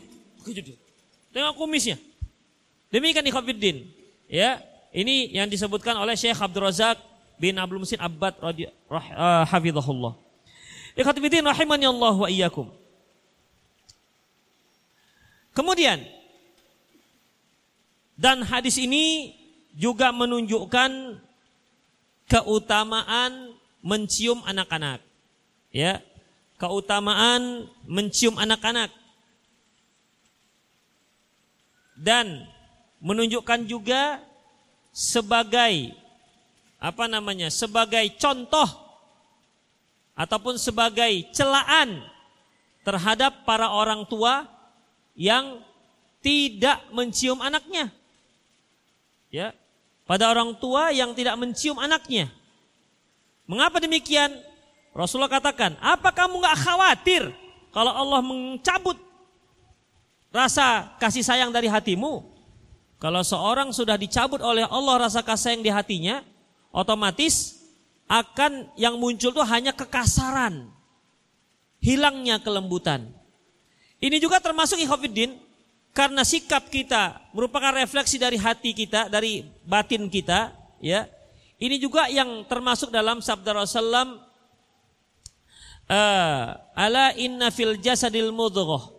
[1.34, 1.98] Tengok kumisnya.
[2.94, 3.90] Demikian ikhwatiddin.
[4.30, 4.62] Ya,
[4.94, 7.02] ini yang disebutkan oleh Syekh Abdul Razak
[7.42, 8.54] bin Abdul Musin Abbad uh,
[9.50, 10.14] hafizahullah.
[10.94, 12.70] Ikhwatiddin rahimani Allah wa iyyakum.
[15.58, 16.06] Kemudian
[18.14, 19.34] dan hadis ini
[19.74, 21.18] juga menunjukkan
[22.32, 23.52] keutamaan
[23.84, 25.04] mencium anak-anak.
[25.76, 26.00] Ya.
[26.56, 28.88] Keutamaan mencium anak-anak.
[32.00, 32.48] Dan
[33.04, 34.24] menunjukkan juga
[34.96, 35.92] sebagai
[36.82, 37.52] apa namanya?
[37.52, 38.66] sebagai contoh
[40.16, 42.02] ataupun sebagai celaan
[42.82, 44.50] terhadap para orang tua
[45.14, 45.62] yang
[46.26, 47.94] tidak mencium anaknya.
[49.30, 49.54] Ya,
[50.12, 52.28] pada orang tua yang tidak mencium anaknya.
[53.48, 54.28] Mengapa demikian?
[54.92, 57.32] Rasulullah katakan, apa kamu nggak khawatir
[57.72, 59.00] kalau Allah mencabut
[60.36, 62.28] rasa kasih sayang dari hatimu?
[63.00, 66.20] Kalau seorang sudah dicabut oleh Allah rasa kasih sayang di hatinya,
[66.76, 67.64] otomatis
[68.12, 70.68] akan yang muncul tuh hanya kekasaran,
[71.80, 73.08] hilangnya kelembutan.
[74.04, 75.40] Ini juga termasuk ikhwafiddin
[75.92, 81.08] karena sikap kita merupakan refleksi dari hati kita, dari batin kita, ya.
[81.62, 84.18] Ini juga yang termasuk dalam sabda Rasulullah
[85.86, 88.90] uh, ala inna fil jasadil mudghah.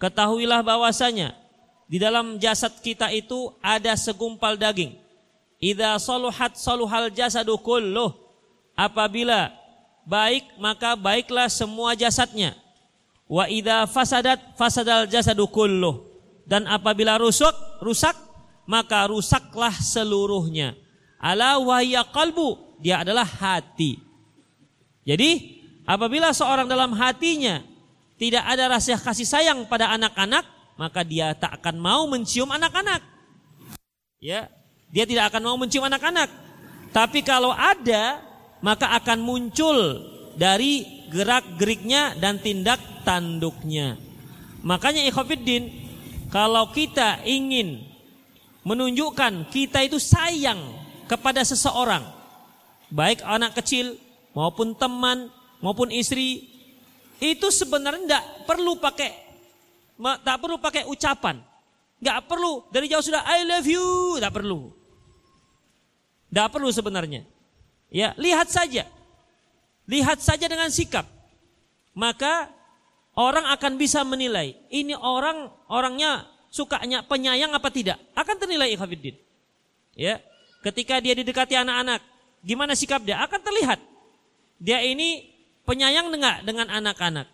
[0.00, 1.36] Ketahuilah bahwasanya
[1.86, 4.96] di dalam jasad kita itu ada segumpal daging.
[5.60, 8.16] Idza saluhat saluhal jasadu kulluh.
[8.74, 9.52] Apabila
[10.08, 12.56] baik maka baiklah semua jasadnya.
[13.30, 16.09] Wa idza fasadat fasadal jasadu kulluh
[16.50, 18.18] dan apabila rusak, rusak
[18.66, 20.74] maka rusaklah seluruhnya.
[21.22, 24.02] Ala wahya kalbu, dia adalah hati.
[25.06, 27.62] Jadi apabila seorang dalam hatinya
[28.18, 30.42] tidak ada rasa kasih sayang pada anak-anak,
[30.74, 32.98] maka dia tak akan mau mencium anak-anak.
[34.18, 34.50] Ya,
[34.90, 36.28] dia tidak akan mau mencium anak-anak.
[36.90, 38.18] Tapi kalau ada,
[38.58, 39.78] maka akan muncul
[40.34, 43.96] dari gerak-geriknya dan tindak tanduknya.
[44.60, 45.79] Makanya ikhwafiddin,
[46.30, 47.82] kalau kita ingin
[48.62, 50.58] menunjukkan kita itu sayang
[51.10, 52.06] kepada seseorang,
[52.94, 53.98] baik anak kecil
[54.30, 55.26] maupun teman
[55.58, 56.46] maupun istri,
[57.18, 59.10] itu sebenarnya tidak perlu pakai
[60.24, 61.42] tak perlu pakai ucapan.
[62.00, 64.72] Nggak perlu dari jauh sudah I love you, tidak perlu.
[66.30, 67.26] Tidak perlu sebenarnya.
[67.90, 68.86] Ya, lihat saja.
[69.90, 71.04] Lihat saja dengan sikap.
[71.92, 72.48] Maka
[73.20, 78.00] orang akan bisa menilai ini orang orangnya sukanya penyayang apa tidak.
[78.16, 79.16] Akan ternilai ikhafidin.
[79.92, 80.18] Ya.
[80.60, 82.04] Ketika dia didekati anak-anak,
[82.44, 83.20] gimana sikap dia?
[83.20, 83.80] Akan terlihat.
[84.60, 85.24] Dia ini
[85.64, 87.28] penyayang enggak dengan anak-anak.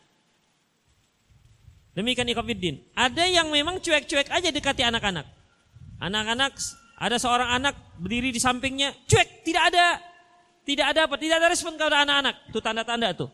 [1.96, 2.77] Demikian ikhafidin.
[2.92, 5.27] Ada yang memang cuek-cuek aja dekati anak-anak.
[5.96, 6.53] Anak-anak
[7.01, 10.01] ada seorang anak berdiri di sampingnya, cuek, tidak ada
[10.66, 11.14] tidak ada apa?
[11.16, 12.35] Tidak ada respon kepada anak-anak.
[12.51, 13.31] Itu tanda-tanda tuh.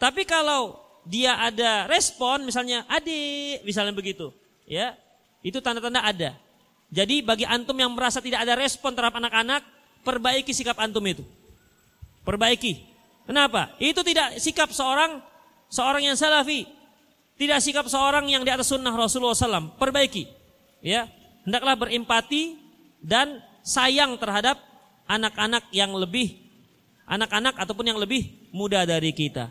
[0.00, 4.28] Tapi kalau dia ada respon, misalnya adik, misalnya begitu,
[4.68, 4.92] ya,
[5.40, 6.36] itu tanda-tanda ada.
[6.92, 9.64] Jadi bagi antum yang merasa tidak ada respon terhadap anak-anak,
[10.04, 11.24] perbaiki sikap antum itu.
[12.24, 12.84] Perbaiki.
[13.24, 13.72] Kenapa?
[13.80, 15.20] Itu tidak sikap seorang
[15.72, 16.68] seorang yang salafi.
[17.36, 19.76] Tidak sikap seorang yang di atas sunnah Rasulullah SAW.
[19.76, 20.28] Perbaiki.
[20.80, 21.08] Ya,
[21.44, 22.56] hendaklah berempati
[23.00, 24.58] dan sayang terhadap
[25.08, 26.48] anak-anak yang lebih
[27.08, 29.48] anak-anak ataupun yang lebih muda dari kita.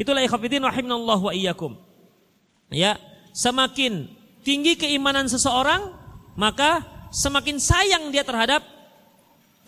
[0.00, 1.76] Itulah ikhwatiddin rahimanallahu wa iyyakum.
[2.72, 2.96] Ya,
[3.36, 4.08] semakin
[4.40, 5.92] tinggi keimanan seseorang,
[6.40, 6.80] maka
[7.12, 8.64] semakin sayang dia terhadap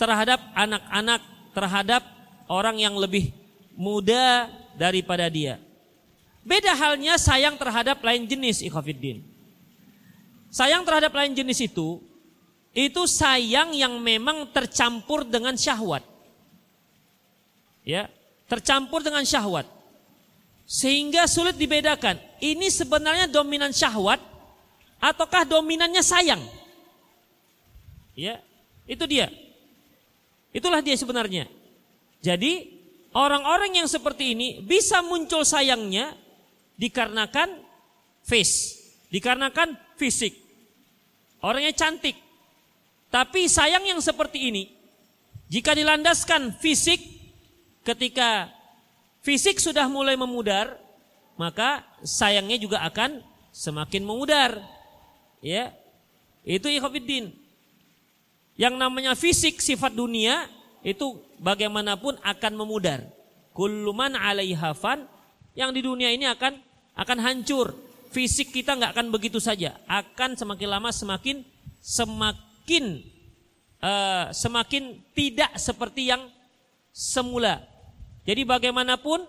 [0.00, 1.20] terhadap anak-anak,
[1.52, 2.02] terhadap
[2.48, 3.28] orang yang lebih
[3.76, 5.60] muda daripada dia.
[6.40, 9.20] Beda halnya sayang terhadap lain jenis ikhwatiddin.
[10.48, 12.00] Sayang terhadap lain jenis itu
[12.72, 16.00] itu sayang yang memang tercampur dengan syahwat.
[17.84, 18.08] Ya,
[18.48, 19.81] tercampur dengan syahwat.
[20.72, 22.16] Sehingga sulit dibedakan.
[22.40, 24.24] Ini sebenarnya dominan syahwat
[24.96, 26.40] ataukah dominannya sayang?
[28.16, 28.40] Ya,
[28.88, 29.28] itu dia.
[30.48, 31.44] Itulah dia sebenarnya.
[32.24, 32.72] Jadi,
[33.12, 36.16] orang-orang yang seperti ini bisa muncul sayangnya
[36.80, 37.52] dikarenakan
[38.24, 38.80] face,
[39.12, 40.40] dikarenakan fisik.
[41.44, 42.16] Orangnya cantik,
[43.12, 44.72] tapi sayang yang seperti ini,
[45.52, 47.02] jika dilandaskan fisik,
[47.84, 48.48] ketika
[49.22, 50.76] fisik sudah mulai memudar,
[51.38, 53.22] maka sayangnya juga akan
[53.54, 54.58] semakin memudar.
[55.42, 55.74] Ya,
[56.42, 57.34] itu ikhafidin.
[58.58, 60.46] Yang namanya fisik sifat dunia
[60.84, 63.06] itu bagaimanapun akan memudar.
[63.56, 65.06] Kulluman alaihafan
[65.56, 66.58] yang di dunia ini akan
[66.98, 67.72] akan hancur.
[68.12, 71.40] Fisik kita nggak akan begitu saja, akan semakin lama semakin
[71.80, 73.00] semakin
[73.80, 76.28] uh, semakin tidak seperti yang
[76.92, 77.71] semula.
[78.22, 79.26] Jadi bagaimanapun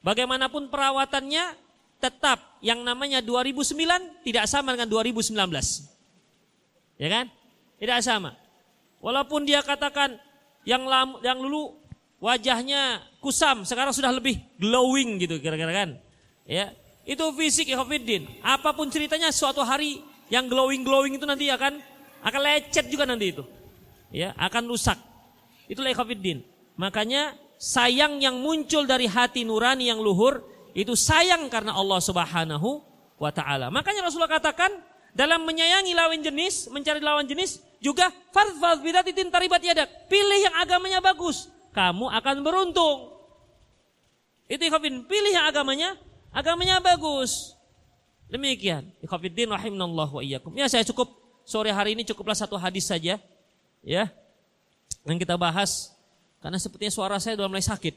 [0.00, 1.56] bagaimanapun perawatannya
[2.00, 5.36] tetap yang namanya 2009 tidak sama dengan 2019.
[7.00, 7.26] Ya kan?
[7.80, 8.36] Tidak sama.
[9.00, 10.16] Walaupun dia katakan
[10.64, 11.76] yang lam, yang dulu
[12.20, 15.90] wajahnya kusam, sekarang sudah lebih glowing gitu kira-kira kan.
[16.48, 16.72] Ya.
[17.04, 18.24] Itu fisik Ikhwanuddin.
[18.40, 20.00] Apa pun ceritanya suatu hari
[20.32, 21.76] yang glowing-glowing itu nanti akan
[22.24, 23.44] akan lecet juga nanti itu.
[24.08, 24.96] Ya, akan rusak.
[25.68, 26.40] Itulah ikhwafiddin.
[26.80, 30.44] Makanya sayang yang muncul dari hati nurani yang luhur
[30.76, 32.84] itu sayang karena Allah Subhanahu
[33.16, 33.72] wa taala.
[33.72, 34.68] Makanya Rasulullah katakan
[35.16, 39.88] dalam menyayangi lawan jenis, mencari lawan jenis juga farfal bidatitin taribat yadak.
[40.12, 43.16] Pilih yang agamanya bagus, kamu akan beruntung.
[44.44, 45.96] Itu ikhwafin, pilih yang agamanya
[46.28, 47.56] agamanya bagus.
[48.28, 48.92] Demikian.
[49.00, 50.52] Ikhwafiddin rahimanallahu wa iyyakum.
[50.52, 51.16] Ya saya cukup
[51.46, 53.20] sore hari ini cukuplah satu hadis saja
[53.84, 54.04] ya
[55.04, 55.93] yang kita bahas
[56.44, 57.96] karena sepertinya suara saya sudah mulai sakit.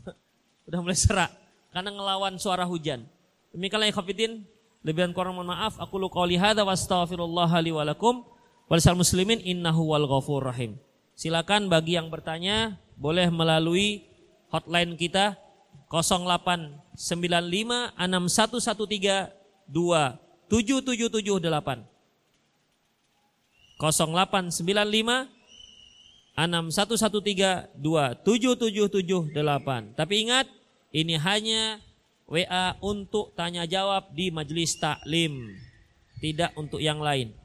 [0.64, 1.28] Sudah mulai serak.
[1.68, 3.04] Karena ngelawan suara hujan.
[3.52, 4.48] Demikianlah ikhafidin
[4.80, 5.76] lebihan kurang mohon maaf.
[5.76, 8.24] Aku lu qouli hadza wa astaghfirullah li wa lakum.
[8.72, 10.80] Walisal muslimin innahu wal ghafur rahim.
[11.12, 14.08] Silakan bagi yang bertanya boleh melalui
[14.48, 15.36] hotline kita
[15.92, 16.80] 0895
[18.00, 21.84] 6113 27778
[23.76, 25.43] 0895
[26.34, 29.94] 6113 27778.
[29.94, 30.50] Tapi ingat,
[30.90, 31.78] ini hanya
[32.26, 35.54] WA untuk tanya jawab di majelis taklim.
[36.24, 37.36] tidak untuk yang lain.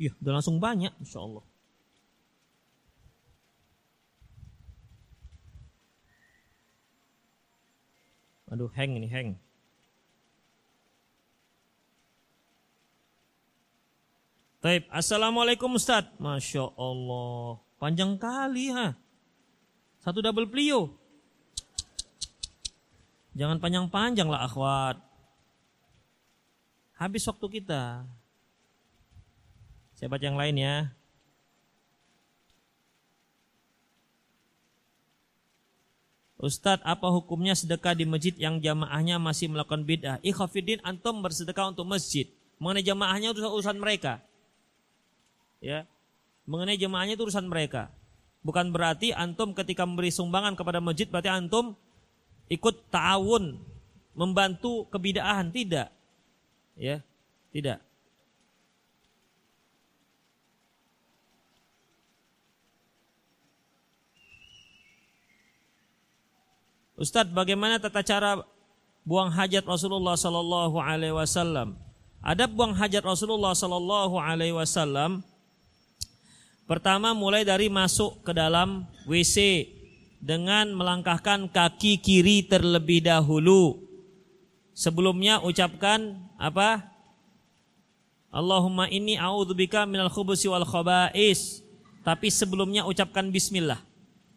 [0.00, 1.44] Iya, udah langsung banyak, insya Allah.
[8.48, 9.36] Aduh, hang ini, hang.
[14.60, 14.84] Taib.
[14.92, 16.04] Assalamualaikum Ustaz.
[16.20, 17.60] Masya Allah.
[17.80, 18.92] Panjang kali ha.
[20.04, 20.92] Satu double plio.
[23.32, 25.00] Jangan panjang-panjang lah akhwat.
[27.00, 28.04] Habis waktu kita.
[30.00, 30.88] Saya baca yang lain ya.
[36.40, 40.16] Ustadz, apa hukumnya sedekah di masjid yang jamaahnya masih melakukan bid'ah?
[40.24, 42.24] Ikhafidin antum bersedekah untuk masjid.
[42.56, 44.24] Mengenai jamaahnya itu urusan mereka.
[45.60, 45.84] Ya.
[46.48, 47.92] Mengenai jamaahnya itu urusan mereka.
[48.40, 51.76] Bukan berarti antum ketika memberi sumbangan kepada masjid berarti antum
[52.48, 53.60] ikut ta'awun
[54.16, 55.92] membantu kebidaahan tidak.
[56.72, 57.04] Ya,
[57.52, 57.89] tidak.
[67.00, 68.44] Ustadz, bagaimana tata cara
[69.08, 71.72] buang hajat Rasulullah Sallallahu Alaihi Wasallam?
[72.20, 75.24] Ada buang hajat Rasulullah Sallallahu Alaihi Wasallam.
[76.68, 79.64] Pertama mulai dari masuk ke dalam WC
[80.20, 83.80] dengan melangkahkan kaki kiri terlebih dahulu.
[84.76, 86.84] Sebelumnya ucapkan apa?
[88.28, 91.64] Allahumma inni a'udzubika minal khubusi wal khaba'is.
[92.04, 93.80] Tapi sebelumnya ucapkan bismillah.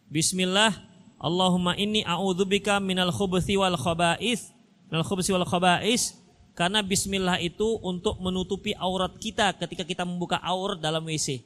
[0.08, 0.93] Bismillah
[1.24, 4.52] Allahumma inni a'udzubika minal khubuthi wal khaba'is
[4.92, 6.20] minal khubuthi wal khaba'is
[6.52, 11.40] karena bismillah itu untuk menutupi aurat kita ketika kita membuka aurat dalam WC.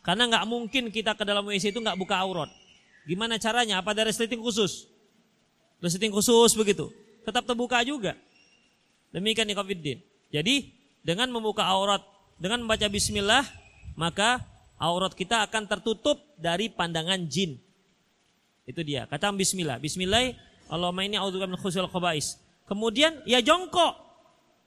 [0.00, 2.50] Karena nggak mungkin kita ke dalam WC itu nggak buka aurat.
[3.04, 3.78] Gimana caranya?
[3.78, 4.88] Apa ada resleting khusus?
[5.78, 6.88] Resleting khusus begitu.
[7.22, 8.16] Tetap terbuka juga.
[9.14, 10.02] Demikian ikhwatiddin.
[10.32, 10.74] Jadi
[11.06, 12.02] dengan membuka aurat,
[12.40, 13.46] dengan membaca bismillah,
[13.94, 14.42] maka
[14.80, 17.62] aurat kita akan tertutup dari pandangan jin.
[18.66, 19.06] Itu dia.
[19.06, 19.78] Kata bismillah.
[19.78, 20.34] Bismillah.
[20.66, 22.42] Allahumma ini a'udzubika min khusyul khabais.
[22.66, 23.94] Kemudian ya jongkok.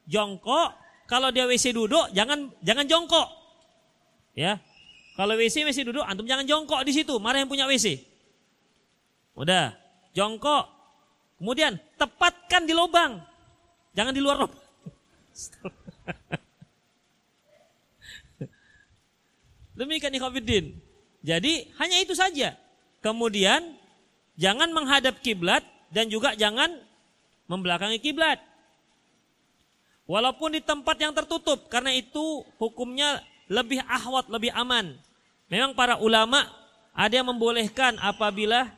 [0.07, 0.71] Jongkok.
[1.05, 3.27] Kalau dia WC duduk jangan jangan jongkok.
[4.39, 4.63] Ya.
[5.19, 7.19] Kalau WC WC duduk antum jangan jongkok di situ.
[7.19, 7.99] Marah yang punya WC.
[9.35, 9.75] Udah.
[10.15, 10.71] Jongkok.
[11.35, 13.19] Kemudian tepatkan di lubang.
[13.99, 14.59] Jangan di luar lubang.
[19.79, 20.79] Demikian ikhwatiddin.
[21.23, 22.55] Jadi hanya itu saja.
[22.99, 23.78] Kemudian
[24.39, 25.61] jangan menghadap kiblat
[25.91, 26.71] dan juga jangan
[27.51, 28.39] membelakangi kiblat.
[30.09, 33.21] Walaupun di tempat yang tertutup karena itu hukumnya
[33.51, 34.95] lebih ahwat, lebih aman.
[35.51, 36.49] Memang para ulama
[36.95, 38.71] ada yang membolehkan apabila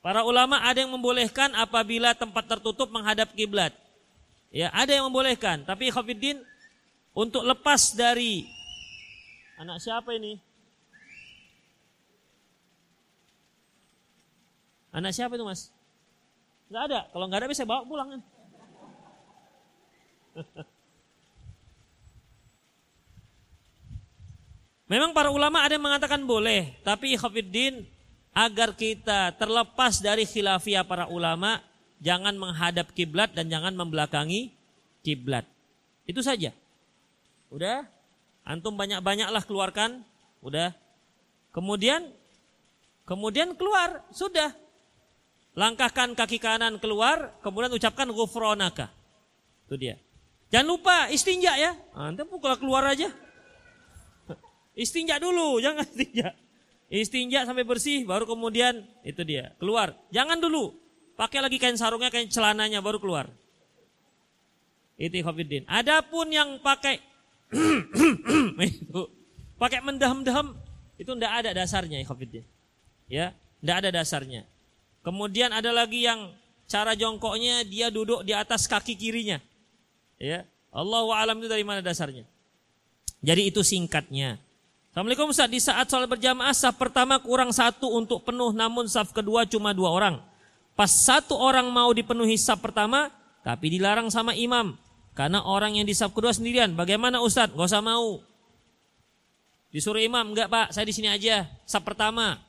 [0.00, 3.74] para ulama ada yang membolehkan apabila tempat tertutup menghadap kiblat.
[4.52, 6.36] Ya, ada yang membolehkan, tapi Khafiddin
[7.16, 8.44] untuk lepas dari
[9.56, 10.51] anak siapa ini?
[14.92, 15.72] Anak siapa itu mas?
[16.68, 17.08] Gak ada.
[17.08, 18.20] Kalau nggak ada bisa bawa pulang kan.
[24.92, 27.88] Memang para ulama ada yang mengatakan boleh, tapi khafiddin
[28.36, 31.64] agar kita terlepas dari khilafiyah para ulama,
[32.04, 34.52] jangan menghadap kiblat dan jangan membelakangi
[35.00, 35.48] kiblat.
[36.04, 36.52] Itu saja.
[37.48, 37.88] Udah?
[38.44, 40.04] Antum banyak-banyaklah keluarkan.
[40.44, 40.76] Udah.
[41.56, 42.12] Kemudian
[43.08, 44.52] kemudian keluar, sudah.
[45.52, 48.88] Langkahkan kaki kanan keluar, kemudian ucapkan ghufronaka.
[49.68, 50.00] Itu dia.
[50.48, 51.76] Jangan lupa istinja ya.
[51.92, 53.12] Anda pukul keluar aja.
[54.72, 56.32] Istinja dulu, jangan istinja.
[56.92, 59.96] Istinja sampai bersih, baru kemudian itu dia keluar.
[60.12, 60.76] Jangan dulu,
[61.16, 63.32] pakai lagi kain sarungnya, kain celananya, baru keluar.
[65.00, 65.64] Itu Khofiddin.
[65.68, 67.00] Adapun yang pakai
[68.68, 69.02] itu
[69.56, 70.56] pakai mendaham-daham
[71.00, 72.44] itu ndak ada dasarnya Khofiddin.
[73.08, 73.32] Ya,
[73.64, 74.44] ndak ada dasarnya.
[75.02, 76.30] Kemudian ada lagi yang
[76.70, 79.42] cara jongkoknya dia duduk di atas kaki kirinya.
[80.16, 80.46] Ya.
[80.72, 82.24] Allah alam itu dari mana dasarnya.
[83.20, 84.40] Jadi itu singkatnya.
[84.94, 85.50] Assalamualaikum Ustaz.
[85.50, 89.92] Di saat sholat berjamaah saf pertama kurang satu untuk penuh namun saf kedua cuma dua
[89.92, 90.16] orang.
[90.72, 93.12] Pas satu orang mau dipenuhi saf pertama
[93.44, 94.78] tapi dilarang sama imam.
[95.12, 96.72] Karena orang yang di saf kedua sendirian.
[96.72, 97.52] Bagaimana Ustaz?
[97.52, 98.24] Gak usah mau.
[99.72, 101.48] Disuruh imam, enggak pak, saya di sini aja.
[101.64, 102.40] Saf pertama.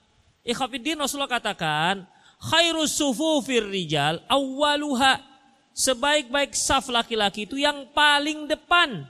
[0.43, 2.04] Ikhafidin Rasulullah katakan,
[2.44, 5.24] khairus sufufir rijal awwaluha
[5.72, 9.08] sebaik-baik saf laki-laki itu yang paling depan.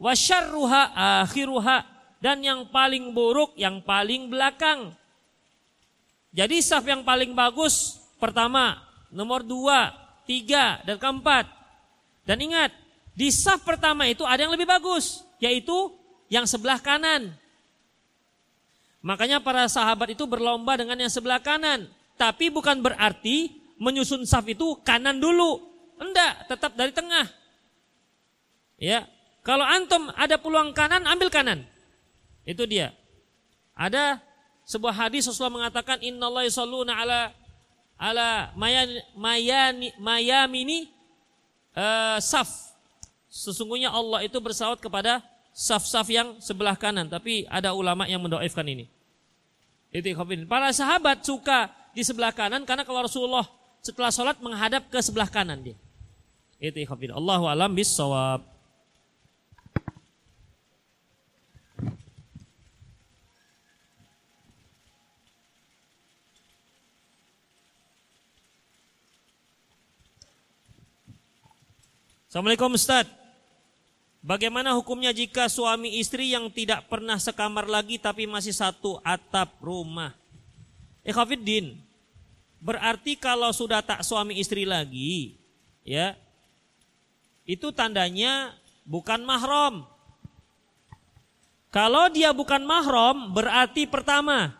[0.00, 1.84] Wasyarruha akhiruha
[2.20, 4.92] dan yang paling buruk yang paling belakang.
[6.30, 8.78] Jadi saf yang paling bagus pertama,
[9.10, 9.90] nomor dua,
[10.28, 11.48] tiga, dan keempat.
[12.22, 12.70] Dan ingat,
[13.16, 15.90] di saf pertama itu ada yang lebih bagus, yaitu
[16.30, 17.34] yang sebelah kanan.
[19.02, 21.88] Makanya para sahabat itu berlomba dengan yang sebelah kanan.
[22.20, 23.48] Tapi bukan berarti
[23.80, 25.56] menyusun saf itu kanan dulu.
[25.96, 27.24] Enggak, tetap dari tengah.
[28.76, 29.08] Ya,
[29.40, 31.64] kalau antum ada peluang kanan, ambil kanan.
[32.44, 32.92] Itu dia.
[33.72, 34.20] Ada
[34.68, 37.32] sebuah hadis Rasulullah mengatakan innallaha yusalluna ala
[37.96, 40.92] ala mayani mayani mayamini
[41.72, 42.76] uh, saf.
[43.32, 45.24] Sesungguhnya Allah itu bersalawat kepada
[45.56, 47.08] saf-saf yang sebelah kanan.
[47.08, 48.92] Tapi ada ulama yang mendoaifkan ini.
[49.88, 50.12] Itu
[50.44, 53.46] Para sahabat suka di sebelah kanan karena kalau Rasulullah
[53.80, 55.76] setelah sholat menghadap ke sebelah kanan dia.
[56.60, 57.16] Itu ikhafin.
[57.16, 58.44] Allahu alam bis sawab.
[72.30, 73.10] Assalamualaikum Ustaz.
[74.22, 80.14] Bagaimana hukumnya jika suami istri yang tidak pernah sekamar lagi tapi masih satu atap rumah?
[81.10, 81.76] Ikhafiddin.
[82.60, 85.34] Berarti kalau sudah tak suami istri lagi,
[85.82, 86.14] ya,
[87.48, 88.54] itu tandanya
[88.86, 89.88] bukan mahram.
[91.70, 94.54] Kalau dia bukan mahram, berarti pertama,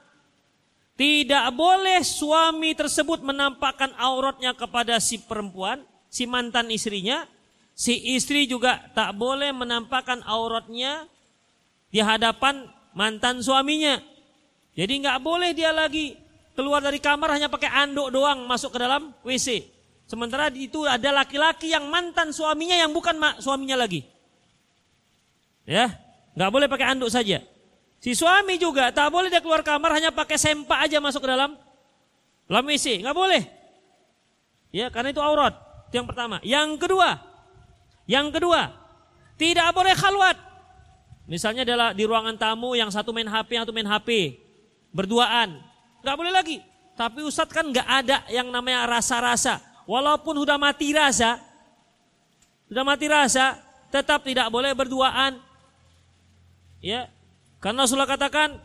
[1.00, 5.80] tidak boleh suami tersebut menampakkan auratnya kepada si perempuan,
[6.12, 7.24] si mantan istrinya.
[7.72, 11.08] Si istri juga tak boleh menampakkan auratnya
[11.88, 13.96] di hadapan mantan suaminya.
[14.76, 16.14] Jadi nggak boleh dia lagi
[16.60, 19.64] keluar dari kamar hanya pakai anduk doang masuk ke dalam WC.
[20.04, 24.04] Sementara itu ada laki-laki yang mantan suaminya yang bukan suaminya lagi.
[25.64, 25.96] Ya,
[26.36, 27.40] nggak boleh pakai anduk saja.
[27.96, 31.56] Si suami juga tak boleh dia keluar kamar hanya pakai sempak aja masuk ke dalam
[32.44, 33.42] dalam WC, nggak boleh.
[34.68, 35.56] Ya, karena itu aurat.
[35.88, 36.36] Itu yang pertama.
[36.44, 37.08] Yang kedua,
[38.04, 38.68] yang kedua,
[39.40, 40.36] tidak boleh khalwat.
[41.30, 44.36] Misalnya adalah di ruangan tamu yang satu main HP, yang satu main HP,
[44.90, 45.69] berduaan.
[46.00, 46.56] Nggak boleh lagi.
[46.96, 49.60] Tapi Ustadz kan nggak ada yang namanya rasa-rasa.
[49.88, 51.40] Walaupun sudah mati rasa,
[52.68, 53.58] sudah mati rasa,
[53.90, 55.40] tetap tidak boleh berduaan.
[56.78, 57.10] Ya,
[57.58, 58.56] karena Rasulullah katakan,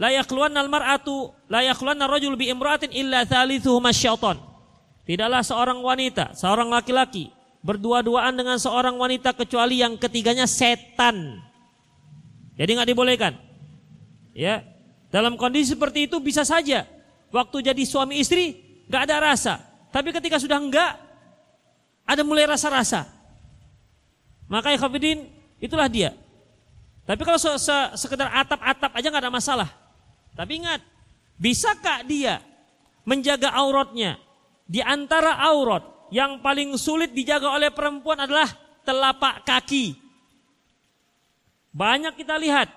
[0.00, 4.40] layak keluar nalmar atu, layak keluar rajul bi imratin illa thalithuhum syaitan.
[5.06, 7.30] Tidaklah seorang wanita, seorang laki-laki
[7.62, 11.38] berdua-duaan dengan seorang wanita kecuali yang ketiganya setan.
[12.58, 13.32] Jadi nggak dibolehkan.
[14.34, 14.66] Ya,
[15.12, 16.88] dalam kondisi seperti itu bisa saja
[17.28, 18.56] waktu jadi suami istri
[18.88, 19.54] nggak ada rasa,
[19.92, 20.96] tapi ketika sudah enggak
[22.08, 23.04] ada mulai rasa-rasa.
[24.48, 25.28] Maka ikhafidin
[25.60, 26.16] itulah dia.
[27.04, 29.68] Tapi kalau se -se sekedar atap-atap aja nggak ada masalah.
[30.32, 30.80] Tapi ingat,
[31.36, 32.40] bisakah dia
[33.04, 34.16] menjaga auratnya
[34.64, 38.48] di antara aurat yang paling sulit dijaga oleh perempuan adalah
[38.84, 39.96] telapak kaki.
[41.72, 42.68] Banyak kita lihat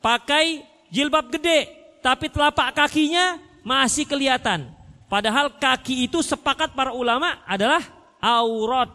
[0.00, 4.70] pakai jilbab gede, tapi telapak kakinya masih kelihatan.
[5.08, 7.80] Padahal kaki itu sepakat para ulama adalah
[8.20, 8.92] aurat.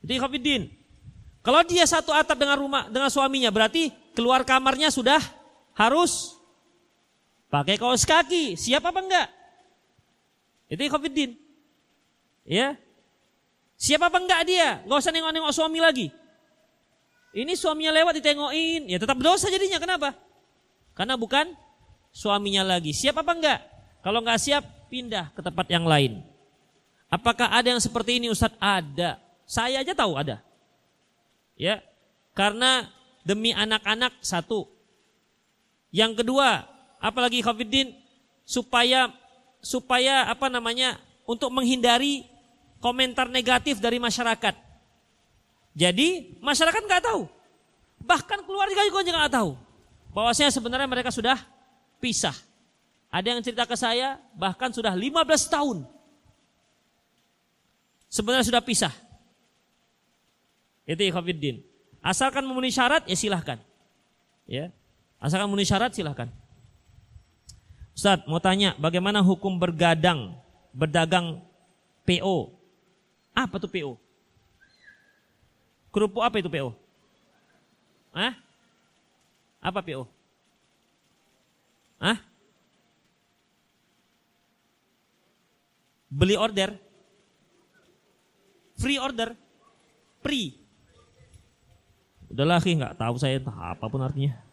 [0.00, 0.62] Jadi Khafidin,
[1.44, 5.20] kalau dia satu atap dengan rumah dengan suaminya berarti keluar kamarnya sudah
[5.76, 6.38] harus
[7.52, 8.56] pakai kaos kaki.
[8.56, 9.28] Siap apa enggak?
[10.72, 11.36] Itu Khafidin.
[12.48, 12.76] Ya.
[13.76, 14.80] Siap apa enggak dia?
[14.84, 16.08] Enggak usah nengok-nengok suami lagi.
[17.36, 19.76] Ini suaminya lewat ditengokin, ya tetap dosa jadinya.
[19.76, 20.16] Kenapa?
[20.98, 21.54] Karena bukan
[22.10, 22.90] suaminya lagi.
[22.90, 23.60] Siap apa enggak?
[24.02, 26.26] Kalau enggak siap, pindah ke tempat yang lain.
[27.06, 28.58] Apakah ada yang seperti ini Ustadz?
[28.58, 29.22] Ada.
[29.46, 30.42] Saya aja tahu ada.
[31.54, 31.78] Ya.
[32.34, 32.90] Karena
[33.22, 34.66] demi anak-anak satu.
[35.94, 36.66] Yang kedua,
[36.98, 37.94] apalagi Khofiddin
[38.42, 39.14] supaya
[39.62, 40.98] supaya apa namanya
[41.30, 42.26] untuk menghindari
[42.82, 44.54] komentar negatif dari masyarakat.
[45.78, 47.30] Jadi masyarakat nggak tahu.
[48.02, 49.67] Bahkan keluarga juga nggak tahu.
[50.18, 51.38] Bahwasanya sebenarnya mereka sudah
[52.02, 52.34] pisah.
[53.06, 55.14] Ada yang cerita ke saya bahkan sudah 15
[55.46, 55.86] tahun.
[58.10, 58.90] Sebenarnya sudah pisah.
[60.90, 61.62] Itu ikhwafiddin.
[62.02, 63.62] Asalkan memenuhi syarat ya silahkan.
[64.50, 64.74] Ya.
[65.22, 66.26] Asalkan memenuhi syarat silahkan.
[67.94, 70.34] Ustaz mau tanya bagaimana hukum bergadang,
[70.74, 71.46] berdagang
[72.02, 72.58] PO?
[73.38, 73.94] Apa tuh PO?
[75.94, 76.74] Kerupuk apa itu PO?
[78.18, 78.47] Hah?
[79.58, 80.06] Apa PO?
[81.98, 82.18] Hah?
[86.08, 86.78] Beli order?
[88.78, 89.34] Free order.
[90.22, 90.54] Free.
[92.28, 94.48] Udahlah, nggak tahu saya apa pun artinya.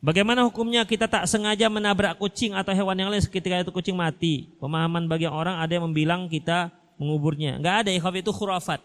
[0.00, 4.48] Bagaimana hukumnya kita tak sengaja menabrak kucing atau hewan yang lain ketika itu kucing mati?
[4.56, 7.60] Pemahaman bagi orang ada yang membilang kita menguburnya.
[7.60, 8.80] Enggak ada, ikhaf itu khurafat.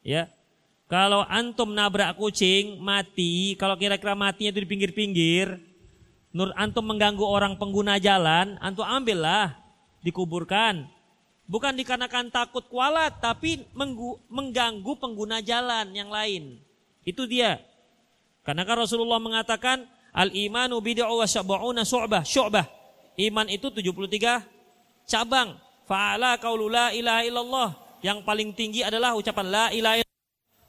[0.00, 0.32] Ya.
[0.90, 5.56] Kalau antum nabrak kucing mati, kalau kira-kira matinya itu di pinggir-pinggir,
[6.36, 9.56] nur antum mengganggu orang pengguna jalan, antum ambillah,
[10.04, 10.84] dikuburkan.
[11.48, 13.64] Bukan dikarenakan takut kualat, tapi
[14.28, 16.60] mengganggu pengguna jalan yang lain.
[17.02, 17.60] Itu dia.
[18.42, 22.22] Karena kan Rasulullah mengatakan Al imanu bid'u wa sab'una syu'bah.
[22.22, 22.68] Syu'bah.
[23.16, 24.44] Iman itu 73
[25.08, 25.56] cabang.
[25.88, 27.70] Fa'ala qaulu la ilaha illallah.
[28.04, 30.11] Yang paling tinggi adalah ucapan la ilaha illallah.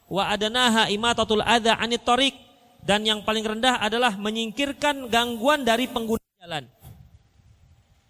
[0.09, 2.35] Wa adanaha imatatul adha anit tariq.
[2.83, 6.67] Dan yang paling rendah adalah menyingkirkan gangguan dari pengguna jalan.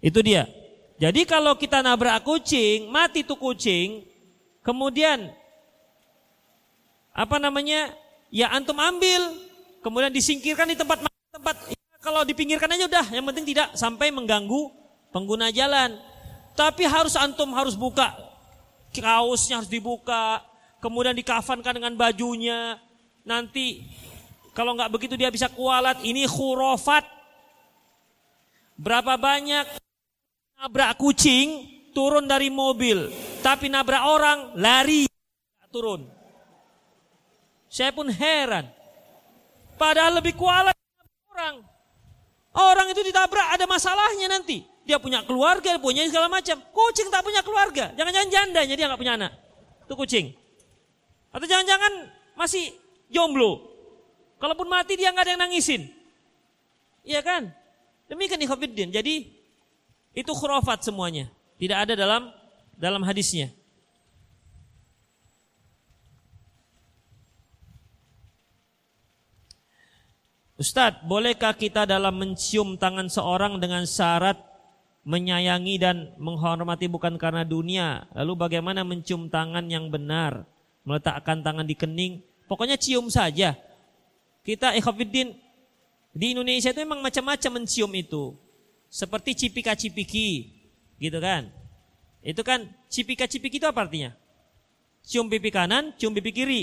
[0.01, 0.49] Itu dia.
[0.97, 4.01] Jadi kalau kita nabrak kucing, mati tuh kucing,
[4.65, 5.29] kemudian
[7.13, 7.93] apa namanya?
[8.33, 9.29] Ya antum ambil,
[9.85, 14.73] kemudian disingkirkan di tempat tempat ya, kalau dipinggirkan aja udah, yang penting tidak sampai mengganggu
[15.13, 16.01] pengguna jalan.
[16.57, 18.09] Tapi harus antum harus buka
[19.01, 20.45] kaosnya harus dibuka,
[20.83, 22.75] kemudian dikafankan dengan bajunya.
[23.23, 23.87] Nanti
[24.51, 26.03] kalau nggak begitu dia bisa kualat.
[26.03, 27.07] Ini khurafat.
[28.75, 29.79] Berapa banyak
[30.59, 33.07] nabrak kucing turun dari mobil,
[33.39, 35.07] tapi nabrak orang lari
[35.71, 36.03] turun.
[37.71, 38.67] Saya pun heran.
[39.79, 40.75] Padahal lebih kualat
[41.31, 41.63] orang.
[42.53, 44.61] Orang itu ditabrak ada masalahnya nanti.
[44.85, 46.59] Dia punya keluarga, punya segala macam.
[46.69, 47.89] Kucing tak punya keluarga.
[47.97, 49.31] Jangan-jangan jandanya dia nggak punya anak.
[49.89, 50.42] Itu kucing.
[51.33, 52.71] Atau jangan-jangan masih
[53.09, 53.73] jomblo.
[54.37, 55.81] Kalaupun mati dia nggak ada yang nangisin.
[57.01, 57.49] Iya kan?
[58.07, 58.93] Demikian ikhwafiddin.
[58.93, 59.33] Jadi
[60.13, 61.33] itu khurafat semuanya.
[61.57, 62.29] Tidak ada dalam
[62.77, 63.49] dalam hadisnya.
[70.53, 74.37] Ustadz, bolehkah kita dalam mencium tangan seorang dengan syarat
[75.03, 78.05] menyayangi dan menghormati bukan karena dunia?
[78.13, 80.45] Lalu bagaimana mencium tangan yang benar?
[80.83, 82.19] Meletakkan tangan di kening?
[82.47, 83.55] Pokoknya cium saja.
[84.43, 85.31] Kita ikhafidin
[86.13, 88.35] di Indonesia itu memang macam-macam mencium itu.
[88.93, 90.53] Seperti cipika-cipiki,
[91.01, 91.49] gitu kan?
[92.21, 94.13] Itu kan cipika-cipiki itu apa artinya?
[95.03, 96.61] Cium pipi kanan, cium pipi kiri.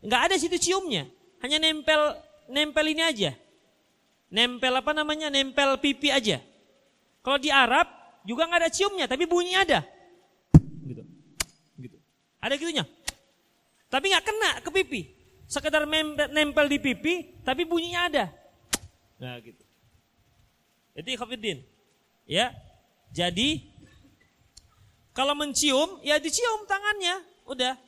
[0.00, 1.10] Enggak ada situ ciumnya.
[1.42, 2.16] Hanya nempel
[2.48, 3.32] nempel ini aja.
[4.32, 5.28] Nempel apa namanya?
[5.28, 6.40] Nempel pipi aja.
[7.20, 7.90] Kalau di Arab
[8.24, 9.84] juga nggak ada ciumnya, tapi bunyi ada.
[10.84, 11.02] Gitu.
[11.76, 11.96] Gitu.
[12.40, 12.84] Ada gitunya.
[13.94, 15.02] Tapi nggak kena ke pipi.
[15.46, 15.86] Sekedar
[16.34, 18.24] nempel di pipi, tapi bunyinya ada.
[19.22, 19.62] Nah gitu.
[20.98, 21.62] Jadi khafidin.
[22.26, 22.50] Ya.
[23.14, 23.70] Jadi
[25.14, 27.78] kalau mencium, ya dicium tangannya, udah.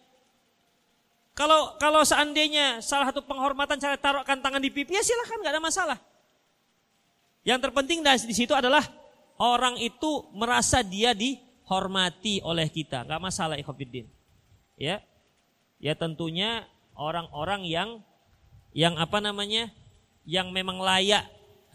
[1.35, 5.65] Kalau kalau seandainya salah satu penghormatan cara taruhkan tangan di pipi ya silahkan nggak ada
[5.67, 5.99] masalah.
[7.43, 8.87] Yang terpenting di situ adalah
[9.43, 14.07] orang itu merasa dia dihormati oleh kita, nggak masalah ikhwatiddin.
[14.79, 15.03] Ya,
[15.83, 16.65] ya tentunya
[16.97, 17.91] orang-orang yang
[18.77, 19.73] yang apa namanya,
[20.29, 21.25] yang memang layak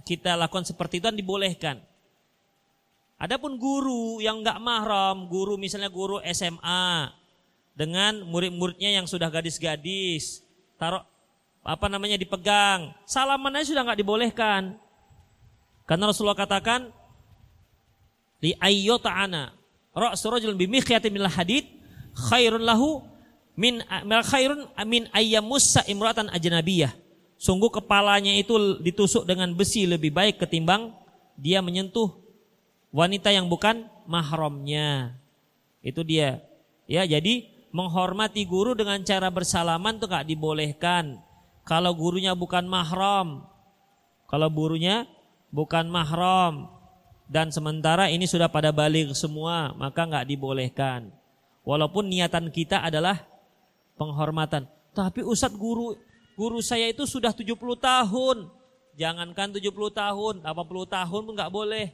[0.06, 1.78] kita lakukan seperti itu dan dibolehkan.
[3.22, 7.10] Adapun guru yang nggak mahram, guru misalnya guru SMA,
[7.74, 10.46] dengan murid-muridnya yang sudah gadis-gadis.
[10.78, 11.02] Taruh
[11.62, 12.94] apa namanya dipegang.
[13.06, 14.78] Salaman aja sudah nggak dibolehkan.
[15.86, 16.90] Karena Rasulullah katakan
[18.42, 19.54] li ayyota'ana
[19.94, 21.66] ra'su rajulun bi mikhyati min hadid
[22.30, 23.06] khairun lahu
[23.56, 23.84] min
[24.26, 26.94] khairun min ayyamussa imratan ajnabiyah.
[27.42, 30.94] Sungguh kepalanya itu ditusuk dengan besi lebih baik ketimbang
[31.42, 32.14] dia menyentuh
[32.94, 35.18] wanita yang bukan mahramnya.
[35.82, 36.46] Itu dia.
[36.86, 41.18] Ya, jadi menghormati guru dengan cara bersalaman tuh gak dibolehkan.
[41.66, 43.48] Kalau gurunya bukan mahram.
[44.30, 45.10] Kalau gurunya
[45.50, 46.70] bukan mahram.
[47.32, 51.16] Dan sementara ini sudah pada balik semua, maka nggak dibolehkan.
[51.64, 53.24] Walaupun niatan kita adalah
[54.02, 54.66] penghormatan.
[54.98, 55.94] Tapi Ustadz guru
[56.34, 58.50] guru saya itu sudah 70 tahun.
[58.98, 61.94] Jangankan 70 tahun, 80 tahun pun nggak boleh.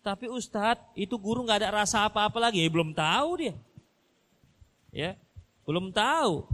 [0.00, 3.54] Tapi Ustadz itu guru nggak ada rasa apa-apa lagi, ya, belum tahu dia.
[4.90, 5.10] Ya,
[5.68, 6.48] belum tahu.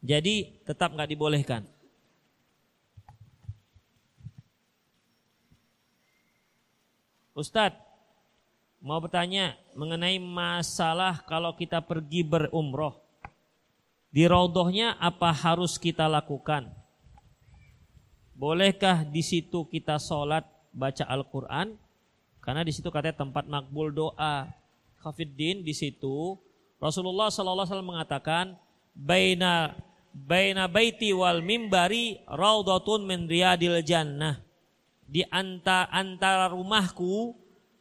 [0.00, 1.62] Jadi tetap nggak dibolehkan.
[7.36, 7.89] Ustadz,
[8.80, 12.96] mau bertanya mengenai masalah kalau kita pergi berumroh.
[14.10, 16.66] Di raudohnya apa harus kita lakukan?
[18.34, 21.76] Bolehkah di situ kita sholat baca Al-Quran?
[22.40, 24.48] Karena di situ katanya tempat makbul doa.
[25.00, 26.36] Khafiddin di situ
[26.80, 28.56] Rasulullah wasallam mengatakan
[28.96, 29.76] baina
[30.12, 34.40] baina baiti wal mimbari raudhatun min riyadil jannah.
[35.04, 37.36] Di antara, antara rumahku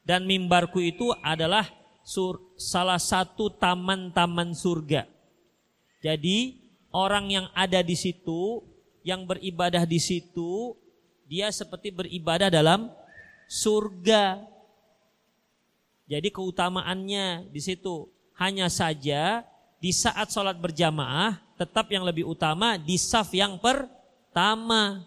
[0.10, 1.70] dan mimbarku itu adalah
[2.02, 5.06] sur, salah satu taman-taman surga.
[6.02, 6.58] Jadi
[6.90, 8.66] orang yang ada di situ,
[9.06, 10.74] yang beribadah di situ,
[11.30, 12.90] dia seperti beribadah dalam
[13.46, 14.42] surga.
[16.10, 18.10] Jadi keutamaannya di situ
[18.42, 19.46] hanya saja
[19.78, 25.06] di saat sholat berjamaah tetap yang lebih utama di saf yang pertama.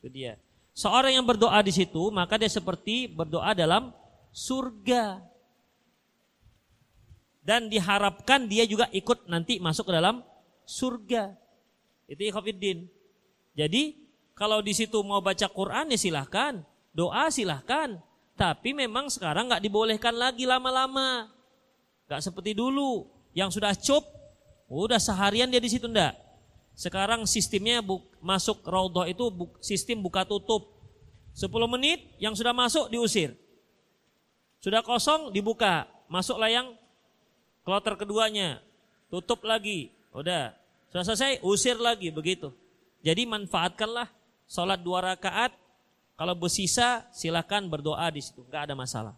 [0.00, 0.40] Itu dia.
[0.72, 3.92] Seorang yang berdoa di situ maka dia seperti berdoa dalam
[4.34, 5.22] surga.
[7.44, 10.26] Dan diharapkan dia juga ikut nanti masuk ke dalam
[10.66, 11.38] surga.
[12.10, 12.90] Itu ikhwafiddin.
[13.54, 13.94] Jadi
[14.34, 16.66] kalau di situ mau baca Quran ya silahkan.
[16.90, 18.02] Doa silahkan.
[18.34, 21.30] Tapi memang sekarang nggak dibolehkan lagi lama-lama.
[22.10, 23.06] Nggak seperti dulu.
[23.34, 24.04] Yang sudah cup,
[24.66, 26.16] udah seharian dia di situ ndak.
[26.74, 27.78] Sekarang sistemnya
[28.18, 29.30] masuk raudhah itu
[29.62, 30.74] sistem buka tutup.
[31.34, 33.34] 10 menit yang sudah masuk diusir.
[34.64, 35.84] Sudah kosong dibuka.
[36.08, 36.72] Masuklah yang
[37.68, 38.64] kloter keduanya.
[39.12, 39.92] Tutup lagi.
[40.16, 40.56] Udah.
[40.88, 42.48] Sudah selesai usir lagi begitu.
[43.04, 44.08] Jadi manfaatkanlah
[44.48, 45.52] sholat dua rakaat
[46.16, 49.14] kalau bersisa silakan berdoa di situ, nggak ada masalah.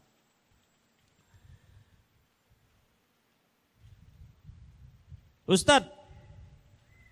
[5.46, 5.86] Ustadz,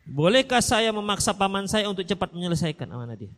[0.08, 3.30] bolehkah saya memaksa paman saya untuk cepat menyelesaikan amanah dia?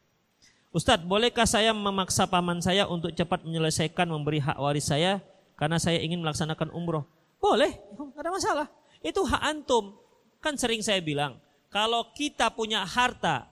[0.74, 5.22] Ustadz, bolehkah saya memaksa paman saya untuk cepat menyelesaikan memberi hak waris saya
[5.56, 7.06] karena saya ingin melaksanakan umroh?
[7.40, 7.78] Boleh,
[8.18, 8.66] ada masalah.
[9.00, 9.96] Itu hak antum.
[10.42, 11.38] Kan sering saya bilang,
[11.70, 13.46] kalau kita punya harta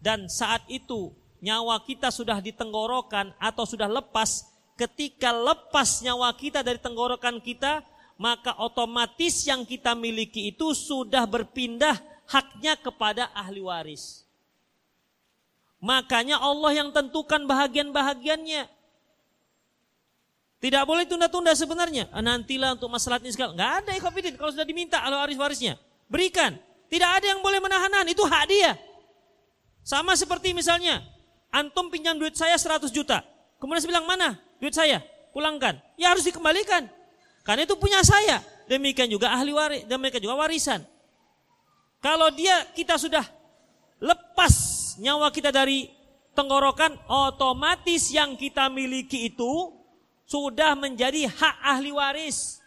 [0.00, 1.12] dan saat itu
[1.44, 4.48] nyawa kita sudah di tenggorokan atau sudah lepas,
[4.78, 7.84] ketika lepas nyawa kita dari tenggorokan kita,
[8.20, 11.96] maka otomatis yang kita miliki itu sudah berpindah
[12.28, 14.28] haknya kepada ahli waris.
[15.80, 18.68] Makanya Allah yang tentukan bahagian-bahagiannya.
[20.60, 22.12] Tidak boleh tunda-tunda sebenarnya.
[22.12, 23.56] Ah, nantilah untuk masalah ini sekali.
[23.56, 25.80] Nggak ada ikhafidin kalau sudah diminta ahli waris-warisnya.
[26.12, 26.60] Berikan.
[26.92, 28.04] Tidak ada yang boleh menahanan.
[28.04, 28.76] Itu hak dia.
[29.80, 31.00] Sama seperti misalnya
[31.50, 33.26] Antum pinjam duit saya 100 juta.
[33.58, 35.02] Kemudian saya bilang, mana duit saya?
[35.34, 35.82] Pulangkan.
[35.98, 36.86] Ya harus dikembalikan.
[37.42, 38.38] Karena itu punya saya.
[38.70, 40.86] Demikian juga ahli waris, demikian juga warisan.
[41.98, 43.26] Kalau dia kita sudah
[43.98, 44.54] lepas
[45.00, 45.88] nyawa kita dari
[46.36, 49.72] tenggorokan, otomatis yang kita miliki itu
[50.28, 52.60] sudah menjadi hak ahli waris.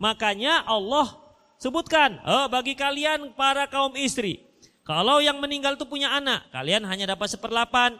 [0.00, 1.14] Makanya Allah
[1.60, 4.42] sebutkan, oh, bagi kalian para kaum istri,
[4.82, 7.96] kalau yang meninggal itu punya anak, kalian hanya dapat seperlapan.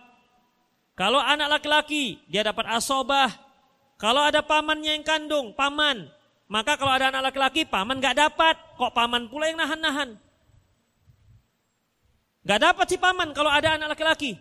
[0.94, 3.30] Kalau anak laki-laki, dia dapat asobah.
[3.96, 6.06] Kalau ada pamannya yang kandung, paman.
[6.44, 8.54] Maka kalau ada anak laki-laki, paman gak dapat.
[8.78, 10.20] Kok paman pula yang nahan-nahan?
[12.44, 14.36] Gak dapat si paman kalau ada anak laki-laki.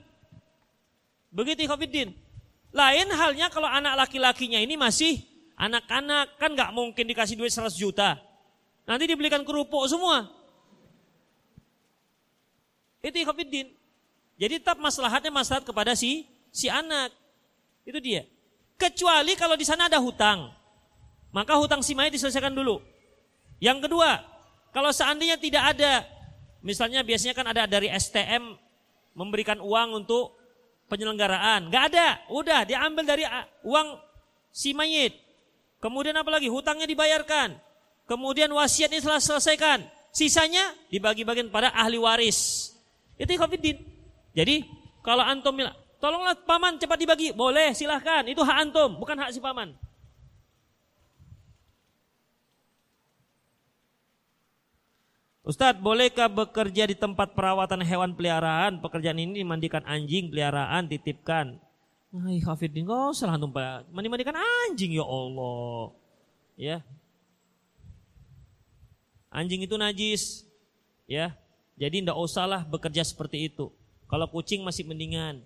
[1.31, 2.11] Begitu Khofiddin.
[2.75, 5.23] Lain halnya kalau anak laki-lakinya ini masih
[5.55, 6.35] anak-anak.
[6.35, 8.19] Kan gak mungkin dikasih duit 100 juta.
[8.83, 10.27] Nanti dibelikan kerupuk semua.
[13.03, 13.67] Itu ikhafiddin.
[14.39, 17.11] Jadi tetap maslahatnya maslahat kepada si si anak.
[17.83, 18.23] Itu dia.
[18.79, 20.51] Kecuali kalau di sana ada hutang.
[21.35, 22.79] Maka hutang si mayat diselesaikan dulu.
[23.59, 24.23] Yang kedua,
[24.75, 26.03] kalau seandainya tidak ada,
[26.63, 28.55] misalnya biasanya kan ada dari STM
[29.13, 30.33] memberikan uang untuk
[30.89, 31.69] penyelenggaraan.
[31.69, 33.23] Gak ada, udah diambil dari
[33.61, 33.87] uang
[34.49, 35.19] si mayit.
[35.83, 36.47] Kemudian apa lagi?
[36.47, 37.59] Hutangnya dibayarkan.
[38.07, 39.83] Kemudian wasiatnya selesaikan.
[40.13, 42.71] Sisanya dibagi-bagikan pada ahli waris.
[43.19, 43.81] Itu ikhwafiddin.
[44.31, 44.65] Jadi
[45.03, 45.57] kalau antum
[45.99, 47.27] tolonglah paman cepat dibagi.
[47.35, 48.23] Boleh, silahkan.
[48.29, 49.75] Itu hak antum, bukan hak si paman.
[55.43, 58.79] Ustadz, bolehkah bekerja di tempat perawatan hewan peliharaan?
[58.79, 61.59] Pekerjaan ini dimandikan anjing peliharaan, titipkan.
[62.15, 63.51] Hai Hafidin, kau salah antum
[63.91, 65.91] Mandi-mandikan anjing ya Allah.
[66.55, 66.77] Ya.
[69.27, 70.47] Anjing itu najis.
[71.11, 71.35] Ya.
[71.75, 73.67] Jadi tidak usahlah bekerja seperti itu.
[74.07, 75.43] Kalau kucing masih mendingan.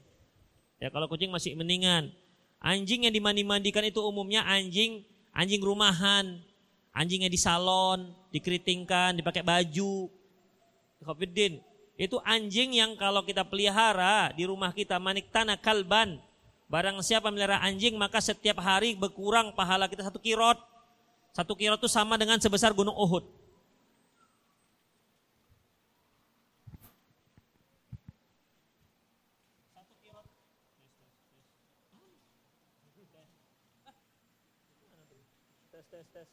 [0.78, 2.14] Ya kalau kucing masih mendingan.
[2.62, 5.02] Anjing yang dimandi-mandikan itu umumnya anjing
[5.38, 6.42] anjing rumahan,
[6.98, 10.10] anjing yang di salon, dikeritingkan, dipakai baju.
[11.06, 11.62] Khofiddin,
[11.94, 16.18] itu anjing yang kalau kita pelihara di rumah kita manik tanah kalban.
[16.68, 20.58] Barang siapa melihara anjing maka setiap hari berkurang pahala kita satu kirot.
[21.38, 23.24] Satu kirot itu sama dengan sebesar gunung Uhud.
[35.78, 36.30] tes tes tes.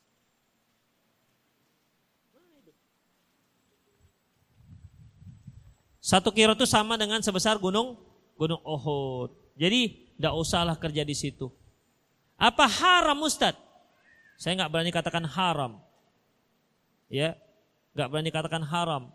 [6.15, 7.99] Satu kilo itu sama dengan sebesar gunung
[8.39, 9.35] gunung Uhud.
[9.59, 11.51] Jadi tidak usahlah kerja di situ.
[12.39, 13.59] Apa haram Ustadz?
[14.39, 15.83] Saya nggak berani katakan haram.
[17.11, 17.35] Ya,
[17.99, 19.11] nggak berani katakan haram.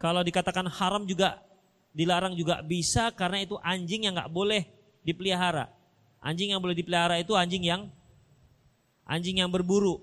[0.00, 1.44] Kalau dikatakan haram juga
[1.92, 4.64] dilarang juga bisa karena itu anjing yang nggak boleh
[5.04, 5.68] dipelihara.
[6.24, 7.92] Anjing yang boleh dipelihara itu anjing yang
[9.04, 10.00] anjing yang berburu.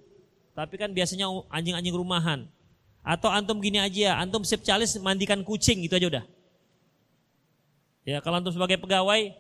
[0.53, 2.45] Tapi kan biasanya anjing-anjing rumahan.
[3.01, 6.25] Atau antum gini aja, antum sip calis mandikan kucing gitu aja udah.
[8.03, 9.33] Ya kalau antum sebagai pegawai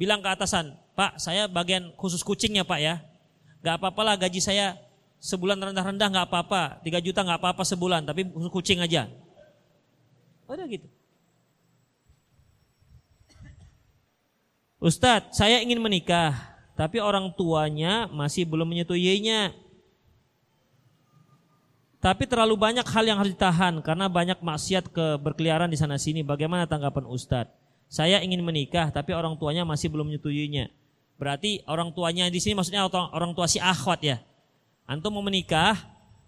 [0.00, 2.94] bilang ke atasan, Pak saya bagian khusus kucingnya Pak ya.
[3.60, 4.76] Gak apa-apalah gaji saya
[5.20, 9.08] sebulan rendah-rendah gak apa-apa, 3 juta gak apa-apa sebulan, tapi khusus kucing aja.
[10.48, 10.88] Udah gitu.
[14.80, 16.32] Ustadz, saya ingin menikah,
[16.72, 19.52] tapi orang tuanya masih belum menyetujuinya.
[22.00, 26.24] Tapi terlalu banyak hal yang harus ditahan karena banyak maksiat ke berkeliaran di sana sini.
[26.24, 27.52] Bagaimana tanggapan Ustadz?
[27.92, 30.72] Saya ingin menikah tapi orang tuanya masih belum menyetujuinya.
[31.20, 34.16] Berarti orang tuanya di sini maksudnya orang tua si akhwat ya.
[34.88, 35.76] Antum mau menikah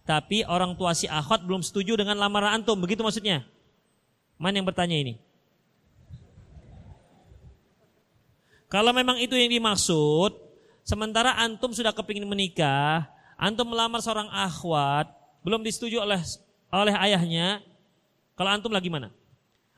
[0.04, 2.76] tapi orang tua si akhwat belum setuju dengan lamaran antum.
[2.76, 3.40] Begitu maksudnya?
[4.36, 5.16] Mana yang bertanya ini?
[8.68, 10.36] Kalau memang itu yang dimaksud,
[10.84, 13.08] sementara antum sudah kepingin menikah,
[13.40, 16.18] antum melamar seorang akhwat, belum disetujui oleh
[16.72, 17.60] oleh ayahnya,
[18.38, 19.12] kalau antum lagi mana?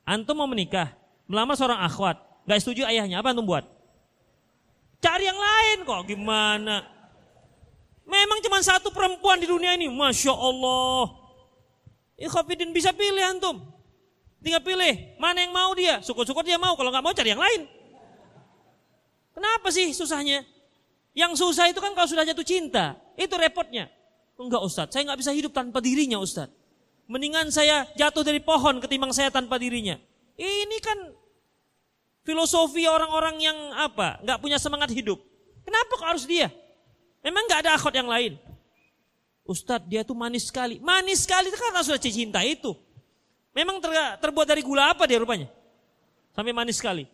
[0.06, 0.94] Antum mau menikah,
[1.26, 3.66] melamar seorang akhwat, gak setuju ayahnya, apa antum buat?
[5.02, 6.86] Cari yang lain kok, gimana?
[8.04, 11.12] Memang cuma satu perempuan di dunia ini, masya Allah.
[12.20, 13.64] Ikhafidin bisa pilih antum.
[14.44, 16.04] Tinggal pilih mana yang mau dia.
[16.04, 17.64] Syukur-syukur dia mau, kalau nggak mau cari yang lain.
[19.34, 20.46] Kenapa sih susahnya?
[21.16, 22.94] Yang susah itu kan kalau sudah jatuh cinta.
[23.18, 23.88] Itu repotnya.
[24.34, 26.54] Enggak Ustadz, saya nggak bisa hidup tanpa dirinya Ustadz.
[27.06, 30.00] Mendingan saya jatuh dari pohon ketimbang saya tanpa dirinya.
[30.34, 30.98] Ini kan
[32.24, 34.18] filosofi orang-orang yang apa?
[34.24, 35.20] Nggak punya semangat hidup.
[35.62, 36.50] Kenapa kok harus dia?
[37.22, 38.34] Memang nggak ada akhwat yang lain.
[39.44, 40.80] Ustadz dia tuh manis sekali.
[40.80, 42.72] Manis sekali itu karena sudah cinta itu.
[43.54, 45.46] Memang ter, terbuat dari gula apa dia rupanya?
[46.34, 47.06] Sampai manis sekali.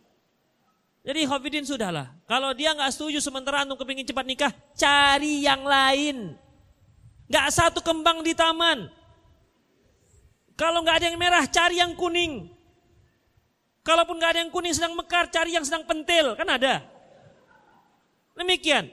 [1.01, 2.09] Jadi Hafidin sudahlah.
[2.25, 6.33] Kalau dia nggak setuju sementara antum kepingin cepat nikah, cari yang lain.
[7.31, 8.91] Nggak satu kembang di taman.
[10.59, 12.51] Kalau nggak ada yang merah, cari yang kuning.
[13.87, 16.83] Kalaupun nggak ada yang kuning sedang mekar, cari yang sedang pentil, kan ada.
[18.35, 18.91] Demikian.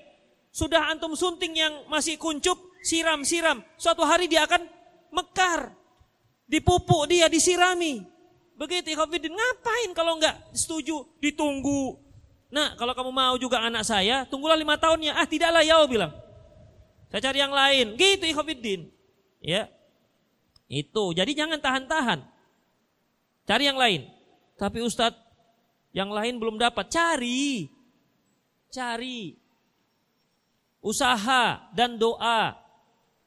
[0.54, 3.58] Sudah antum sunting yang masih kuncup, siram-siram.
[3.74, 4.62] Suatu hari dia akan
[5.10, 5.74] mekar.
[6.46, 8.06] Dipupuk dia, disirami.
[8.54, 11.10] Begitu Ikhwanuddin, ngapain kalau enggak setuju?
[11.18, 11.98] Ditunggu.
[12.54, 15.18] Nah kalau kamu mau juga anak saya, tunggulah lima tahunnya.
[15.18, 16.27] Ah tidaklah ya bilang.
[17.08, 17.96] Saya cari yang lain.
[17.96, 18.92] Gitu Ikhwanuddin.
[19.40, 19.72] Ya.
[20.68, 21.16] Itu.
[21.16, 22.20] Jadi jangan tahan-tahan.
[23.48, 24.04] Cari yang lain.
[24.60, 25.16] Tapi Ustadz,
[25.96, 26.92] yang lain belum dapat.
[26.92, 27.72] Cari.
[28.68, 29.32] Cari.
[30.84, 32.54] Usaha dan doa.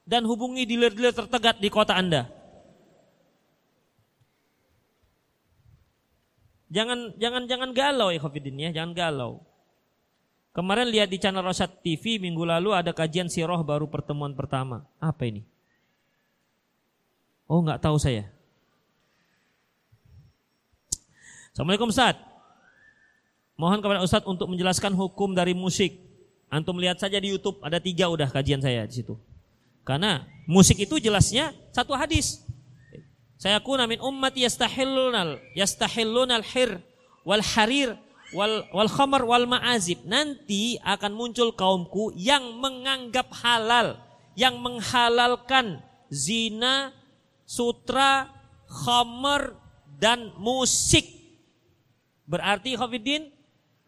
[0.06, 2.30] Dan hubungi dealer-dealer tertegat di kota Anda.
[6.72, 9.44] Jangan jangan jangan galau ya Khafidin ya, jangan galau.
[10.52, 14.84] Kemarin lihat di channel Rosat TV minggu lalu ada kajian siroh baru pertemuan pertama.
[15.00, 15.48] Apa ini?
[17.48, 18.28] Oh nggak tahu saya.
[21.56, 22.20] Assalamualaikum Ustaz.
[23.56, 26.00] Mohon kepada Ustaz untuk menjelaskan hukum dari musik.
[26.52, 29.16] Antum lihat saja di YouTube ada tiga udah kajian saya di situ.
[29.88, 32.44] Karena musik itu jelasnya satu hadis.
[33.40, 36.84] Saya kuna min ummat yastahillunal yastahillunal hir
[37.24, 37.96] wal harir
[38.32, 40.04] wal wal khamar wal ma'azib.
[40.08, 44.00] Nanti akan muncul kaumku yang menganggap halal,
[44.36, 46.96] yang menghalalkan zina,
[47.48, 48.32] sutra,
[48.68, 49.56] khamar
[50.00, 51.06] dan musik.
[52.28, 53.28] Berarti Khafidin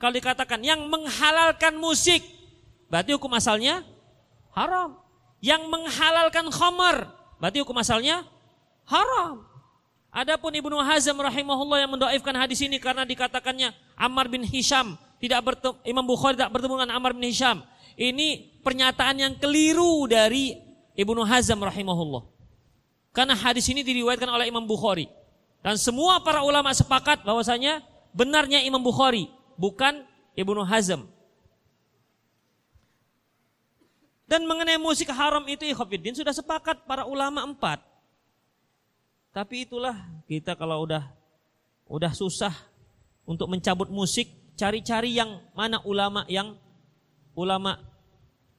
[0.04, 2.20] kalau dikatakan yang menghalalkan musik,
[2.91, 3.88] berarti hukum asalnya
[4.52, 5.00] haram.
[5.44, 8.24] Yang menghalalkan khamar, berarti hukum asalnya
[8.88, 9.44] haram.
[10.14, 15.76] Adapun Ibnu Hazm rahimahullah yang mendoaifkan hadis ini karena dikatakannya Ammar bin Hisham tidak bertemu,
[15.88, 17.64] Imam Bukhari tidak bertemu dengan Ammar bin Hisham.
[17.94, 20.58] Ini pernyataan yang keliru dari
[20.98, 22.26] Ibnu Hazm rahimahullah.
[23.14, 25.06] Karena hadis ini diriwayatkan oleh Imam Bukhari.
[25.64, 30.04] Dan semua para ulama sepakat bahwasanya benarnya Imam Bukhari, bukan
[30.36, 31.06] Ibnu Hazm.
[34.28, 37.86] Dan mengenai musik haram itu Ikhwanuddin sudah sepakat para ulama empat.
[39.30, 39.94] Tapi itulah
[40.26, 41.06] kita kalau udah
[41.86, 42.54] udah susah
[43.24, 46.55] untuk mencabut musik, cari-cari yang mana ulama yang
[47.34, 47.80] ulama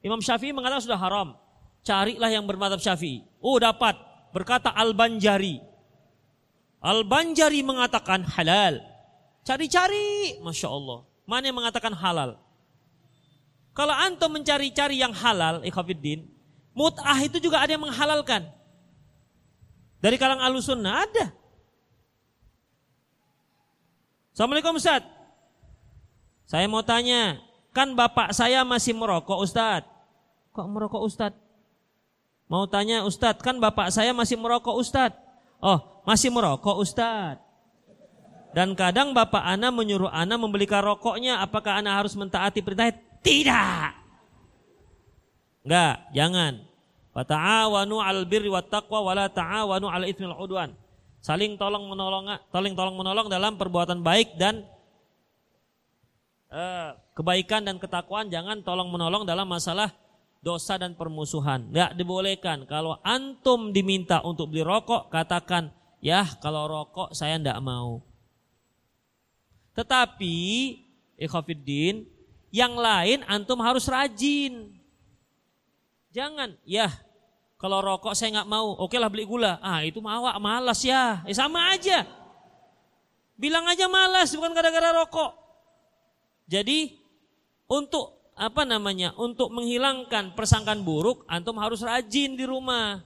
[0.04, 1.32] Imam Syafi'i mengatakan sudah haram.
[1.80, 3.24] Carilah yang bermadhab Syafi'i.
[3.40, 3.96] Oh dapat.
[4.36, 5.64] Berkata Al-Banjari.
[6.84, 8.84] Al-Banjari mengatakan halal.
[9.48, 10.36] Cari-cari.
[10.44, 11.08] Masya Allah.
[11.24, 12.36] Mana yang mengatakan halal?
[13.72, 16.28] Kalau antum mencari-cari yang halal, ikhafiddin,
[16.76, 18.44] mut'ah itu juga ada yang menghalalkan.
[20.04, 21.32] Dari kalang alusunnah ada.
[24.35, 25.07] Assalamualaikum Ustaz.
[26.51, 27.39] Saya mau tanya,
[27.70, 29.87] kan bapak saya masih merokok Ustaz.
[30.51, 31.39] Kok merokok Ustadz?
[32.51, 35.14] Mau tanya Ustadz, kan bapak saya masih merokok Ustadz.
[35.62, 37.39] Oh, masih merokok Ustadz.
[38.51, 42.91] Dan kadang bapak ana menyuruh ana membelikan rokoknya, apakah ana harus mentaati perintah?
[43.22, 43.91] Tidak.
[45.62, 46.53] Enggak, jangan.
[47.14, 50.74] Wata'awanu 'al birri wat taqwa wa la ta'awanu 'al itsmi wal 'udwan.
[51.25, 54.61] Saling tolong menolong, saling tolong menolong dalam perbuatan baik dan
[56.53, 59.89] uh, kebaikan dan ketakwaan, jangan tolong menolong dalam masalah
[60.45, 61.72] dosa dan permusuhan.
[61.72, 62.68] Tidak dibolehkan.
[62.68, 65.72] Kalau antum diminta untuk beli rokok, katakan,
[66.05, 68.05] ya kalau rokok saya tidak mau.
[69.72, 70.37] Tetapi,
[71.16, 72.05] ikhafiddin,
[72.53, 74.77] yang lain antum harus rajin.
[76.12, 76.93] Jangan, ya
[77.64, 79.56] kalau rokok saya nggak mau, oke lah beli gula.
[79.64, 81.24] Ah itu mawak, malas ya.
[81.24, 82.04] Eh sama aja.
[83.40, 85.32] Bilang aja malas, bukan gara-gara rokok.
[86.44, 86.92] Jadi
[87.64, 93.00] untuk apa namanya untuk menghilangkan persangkaan buruk antum harus rajin di rumah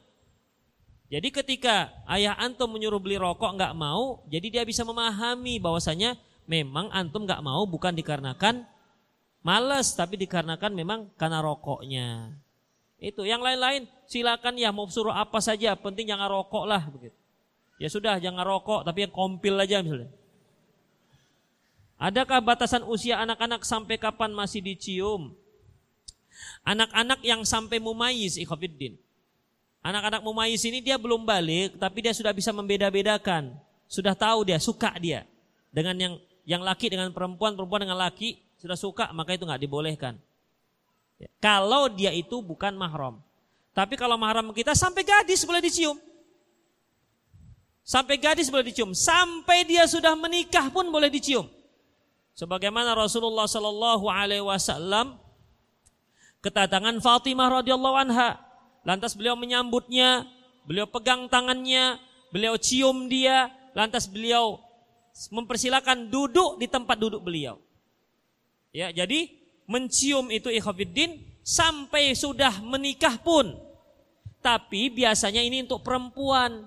[1.12, 6.16] jadi ketika ayah antum menyuruh beli rokok nggak mau jadi dia bisa memahami bahwasanya
[6.48, 8.64] memang antum nggak mau bukan dikarenakan
[9.44, 12.32] males tapi dikarenakan memang karena rokoknya
[12.96, 17.14] itu yang lain-lain silakan ya mau suruh apa saja penting jangan rokok lah begitu
[17.76, 20.10] ya sudah jangan rokok tapi yang kompil aja misalnya
[21.98, 25.34] Adakah batasan usia anak-anak sampai kapan masih dicium?
[26.62, 28.94] Anak-anak yang sampai mumayyiz ikhafiddin.
[29.82, 33.50] Anak-anak mumayyiz ini dia belum balik tapi dia sudah bisa membeda-bedakan.
[33.90, 35.26] Sudah tahu dia, suka dia.
[35.74, 36.14] Dengan yang
[36.46, 40.14] yang laki dengan perempuan, perempuan dengan laki sudah suka maka itu nggak dibolehkan.
[41.18, 41.26] Ya.
[41.42, 43.18] Kalau dia itu bukan mahram.
[43.78, 45.94] Tapi kalau mahram kita sampai gadis boleh dicium.
[47.86, 48.90] Sampai gadis boleh dicium.
[48.90, 51.46] Sampai dia sudah menikah pun boleh dicium.
[52.34, 55.14] Sebagaimana Rasulullah Shallallahu Alaihi Wasallam
[56.42, 58.42] kedatangan Fatimah radhiyallahu anha,
[58.82, 60.26] lantas beliau menyambutnya,
[60.66, 62.02] beliau pegang tangannya,
[62.34, 63.46] beliau cium dia,
[63.78, 64.58] lantas beliau
[65.30, 67.62] mempersilahkan duduk di tempat duduk beliau.
[68.74, 69.30] Ya, jadi
[69.70, 73.67] mencium itu ikhafidin sampai sudah menikah pun.
[74.48, 76.64] Tapi biasanya ini untuk perempuan.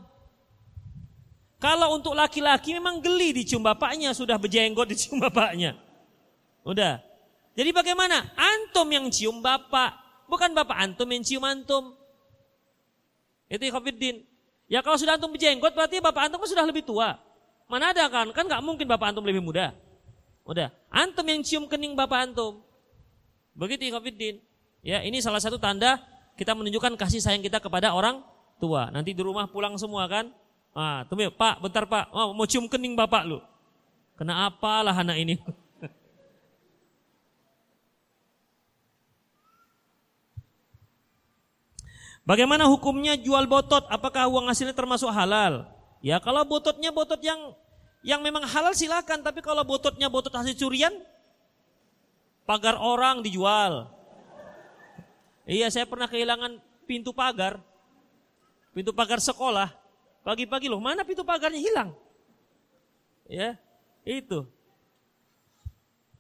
[1.57, 5.73] Kalau untuk laki-laki memang geli dicium bapaknya, sudah berjenggot dicium bapaknya.
[6.61, 7.01] Udah.
[7.57, 8.29] Jadi bagaimana?
[8.37, 9.97] Antum yang cium bapak,
[10.29, 11.97] bukan bapak antum yang cium antum.
[13.49, 14.29] Itu Khofiddin.
[14.69, 17.17] Ya kalau sudah antum berjenggot berarti bapak antum kan sudah lebih tua.
[17.65, 18.29] Mana ada kan?
[18.29, 19.73] Kan nggak mungkin bapak antum lebih muda.
[20.45, 20.69] Udah.
[20.93, 22.61] Antum yang cium kening bapak antum.
[23.57, 24.37] Begitu Khofiddin.
[24.85, 26.10] Ya ini salah satu tanda
[26.41, 28.25] kita menunjukkan kasih sayang kita kepada orang
[28.57, 28.89] tua.
[28.89, 30.33] Nanti di rumah pulang semua kan,
[30.71, 32.15] Ah, tunggu, Pak, bentar Pak.
[32.15, 33.43] Oh, mau cium kening Bapak lu.
[34.15, 35.35] Kena apalah anak ini?
[42.29, 43.83] Bagaimana hukumnya jual botot?
[43.91, 45.67] Apakah uang hasilnya termasuk halal?
[45.99, 47.51] Ya kalau bototnya botot yang
[48.01, 50.95] yang memang halal silakan, tapi kalau bototnya botot hasil curian,
[52.47, 53.91] pagar orang dijual.
[55.49, 57.57] Iya, saya pernah kehilangan pintu pagar,
[58.75, 59.73] pintu pagar sekolah.
[60.21, 61.97] Pagi-pagi loh, mana pintu pagarnya hilang?
[63.25, 63.57] Ya,
[64.05, 64.45] itu.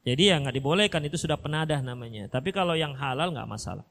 [0.01, 2.25] Jadi ya nggak dibolehkan itu sudah penadah namanya.
[2.25, 3.85] Tapi kalau yang halal nggak masalah.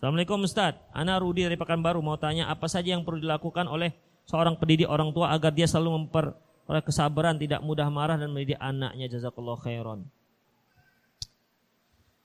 [0.00, 0.80] Assalamualaikum Ustaz.
[0.96, 3.92] Ana Rudi dari Pekanbaru mau tanya apa saja yang perlu dilakukan oleh
[4.24, 9.12] seorang pendidik orang tua agar dia selalu memperoleh kesabaran, tidak mudah marah dan mendidik anaknya.
[9.12, 10.08] Jazakallah khairan.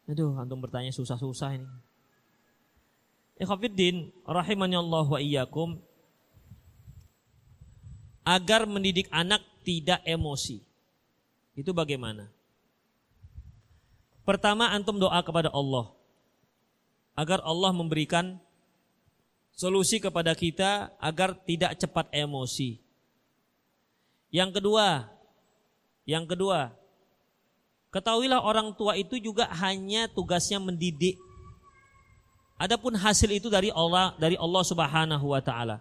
[0.05, 1.69] Aduh, antum bertanya susah-susah ini.
[3.41, 5.81] Ikhwafiddin, rahimani Allah wa iyyakum
[8.25, 10.61] agar mendidik anak tidak emosi.
[11.57, 12.29] Itu bagaimana?
[14.25, 15.93] Pertama antum doa kepada Allah
[17.13, 18.37] agar Allah memberikan
[19.55, 22.77] solusi kepada kita agar tidak cepat emosi.
[24.29, 25.07] Yang kedua,
[26.03, 26.75] yang kedua,
[27.95, 31.15] ketahuilah orang tua itu juga hanya tugasnya mendidik.
[32.59, 35.79] Adapun hasil itu dari Allah dari Allah Subhanahu wa taala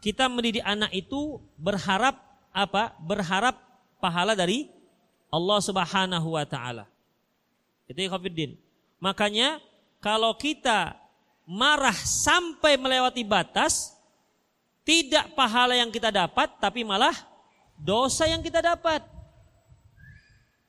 [0.00, 2.16] kita mendidik anak itu berharap
[2.50, 2.96] apa?
[3.04, 3.60] Berharap
[4.00, 4.72] pahala dari
[5.28, 6.88] Allah Subhanahu wa taala.
[7.84, 8.56] Itu Khafiddin.
[8.98, 9.60] Makanya
[10.00, 10.96] kalau kita
[11.44, 13.92] marah sampai melewati batas,
[14.88, 17.14] tidak pahala yang kita dapat, tapi malah
[17.76, 19.04] dosa yang kita dapat.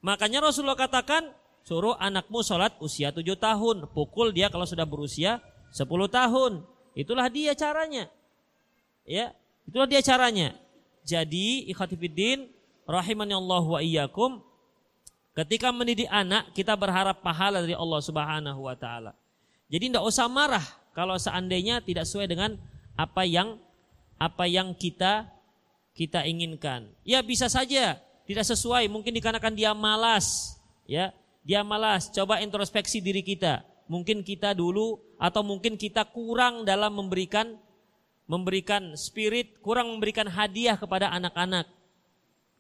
[0.01, 1.29] Makanya Rasulullah katakan,
[1.61, 3.85] suruh anakmu sholat usia tujuh tahun.
[3.93, 6.65] Pukul dia kalau sudah berusia sepuluh tahun.
[6.97, 8.09] Itulah dia caranya.
[9.05, 9.33] Ya,
[9.65, 10.57] itulah dia caranya.
[11.01, 12.49] Jadi ikhatifiddin
[12.85, 14.41] rahimani Allah wa iyyakum
[15.33, 19.17] ketika mendidik anak kita berharap pahala dari Allah Subhanahu wa taala.
[19.71, 22.59] Jadi tidak usah marah kalau seandainya tidak sesuai dengan
[22.99, 23.57] apa yang
[24.19, 25.31] apa yang kita
[25.95, 26.91] kita inginkan.
[27.07, 27.97] Ya bisa saja
[28.31, 30.55] tidak sesuai, mungkin dikarenakan dia malas,
[30.87, 31.11] ya.
[31.41, 33.65] Dia malas, coba introspeksi diri kita.
[33.89, 37.57] Mungkin kita dulu atau mungkin kita kurang dalam memberikan
[38.29, 41.67] memberikan spirit, kurang memberikan hadiah kepada anak-anak.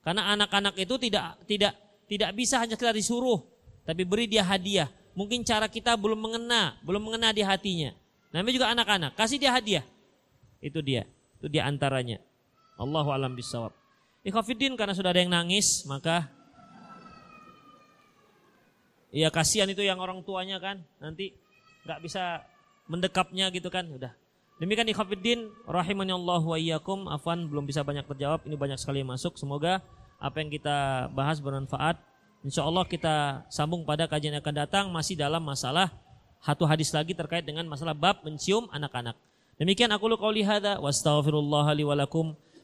[0.03, 1.73] Karena anak-anak itu tidak tidak
[2.11, 3.39] tidak bisa hanya kita disuruh,
[3.87, 4.91] tapi beri dia hadiah.
[5.15, 7.95] Mungkin cara kita belum mengena, belum mengena di hatinya.
[8.35, 9.85] Namanya juga anak-anak, kasih dia hadiah.
[10.59, 11.07] Itu dia,
[11.39, 12.19] itu dia antaranya.
[12.75, 13.80] Allahu alam bisawab.
[14.21, 16.29] Ikhafidin karena sudah ada yang nangis, maka
[19.11, 20.79] Iya kasihan itu yang orang tuanya kan.
[21.03, 21.35] Nanti
[21.83, 22.47] nggak bisa
[22.87, 24.15] mendekapnya gitu kan udah.
[24.63, 27.11] Demikian ikhafidin rahimani Allah wa iyyakum.
[27.11, 29.35] Afan belum bisa banyak terjawab ini banyak sekali yang masuk.
[29.35, 29.83] Semoga
[30.15, 31.99] apa yang kita bahas bermanfaat.
[32.47, 34.85] Insya Allah kita sambung pada kajian yang akan datang.
[34.95, 35.91] Masih dalam masalah
[36.39, 39.19] satu hadis lagi terkait dengan masalah bab mencium anak-anak.
[39.59, 41.99] Demikian aku lu qauli hadza wa astaghfirullah li wa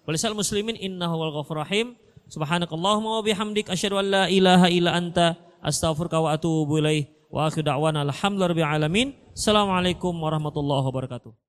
[0.08, 2.00] Walisal muslimin innahu wal rahim.
[2.32, 7.12] Subhanakallahumma wa bihamdik asyhadu an la ilaha illa anta astaghfiruka wa atubu ilaih.
[7.28, 9.12] Wa akhiru da'wana alhamdulillahi alamin.
[9.36, 11.47] Assalamualaikum warahmatullahi wabarakatuh.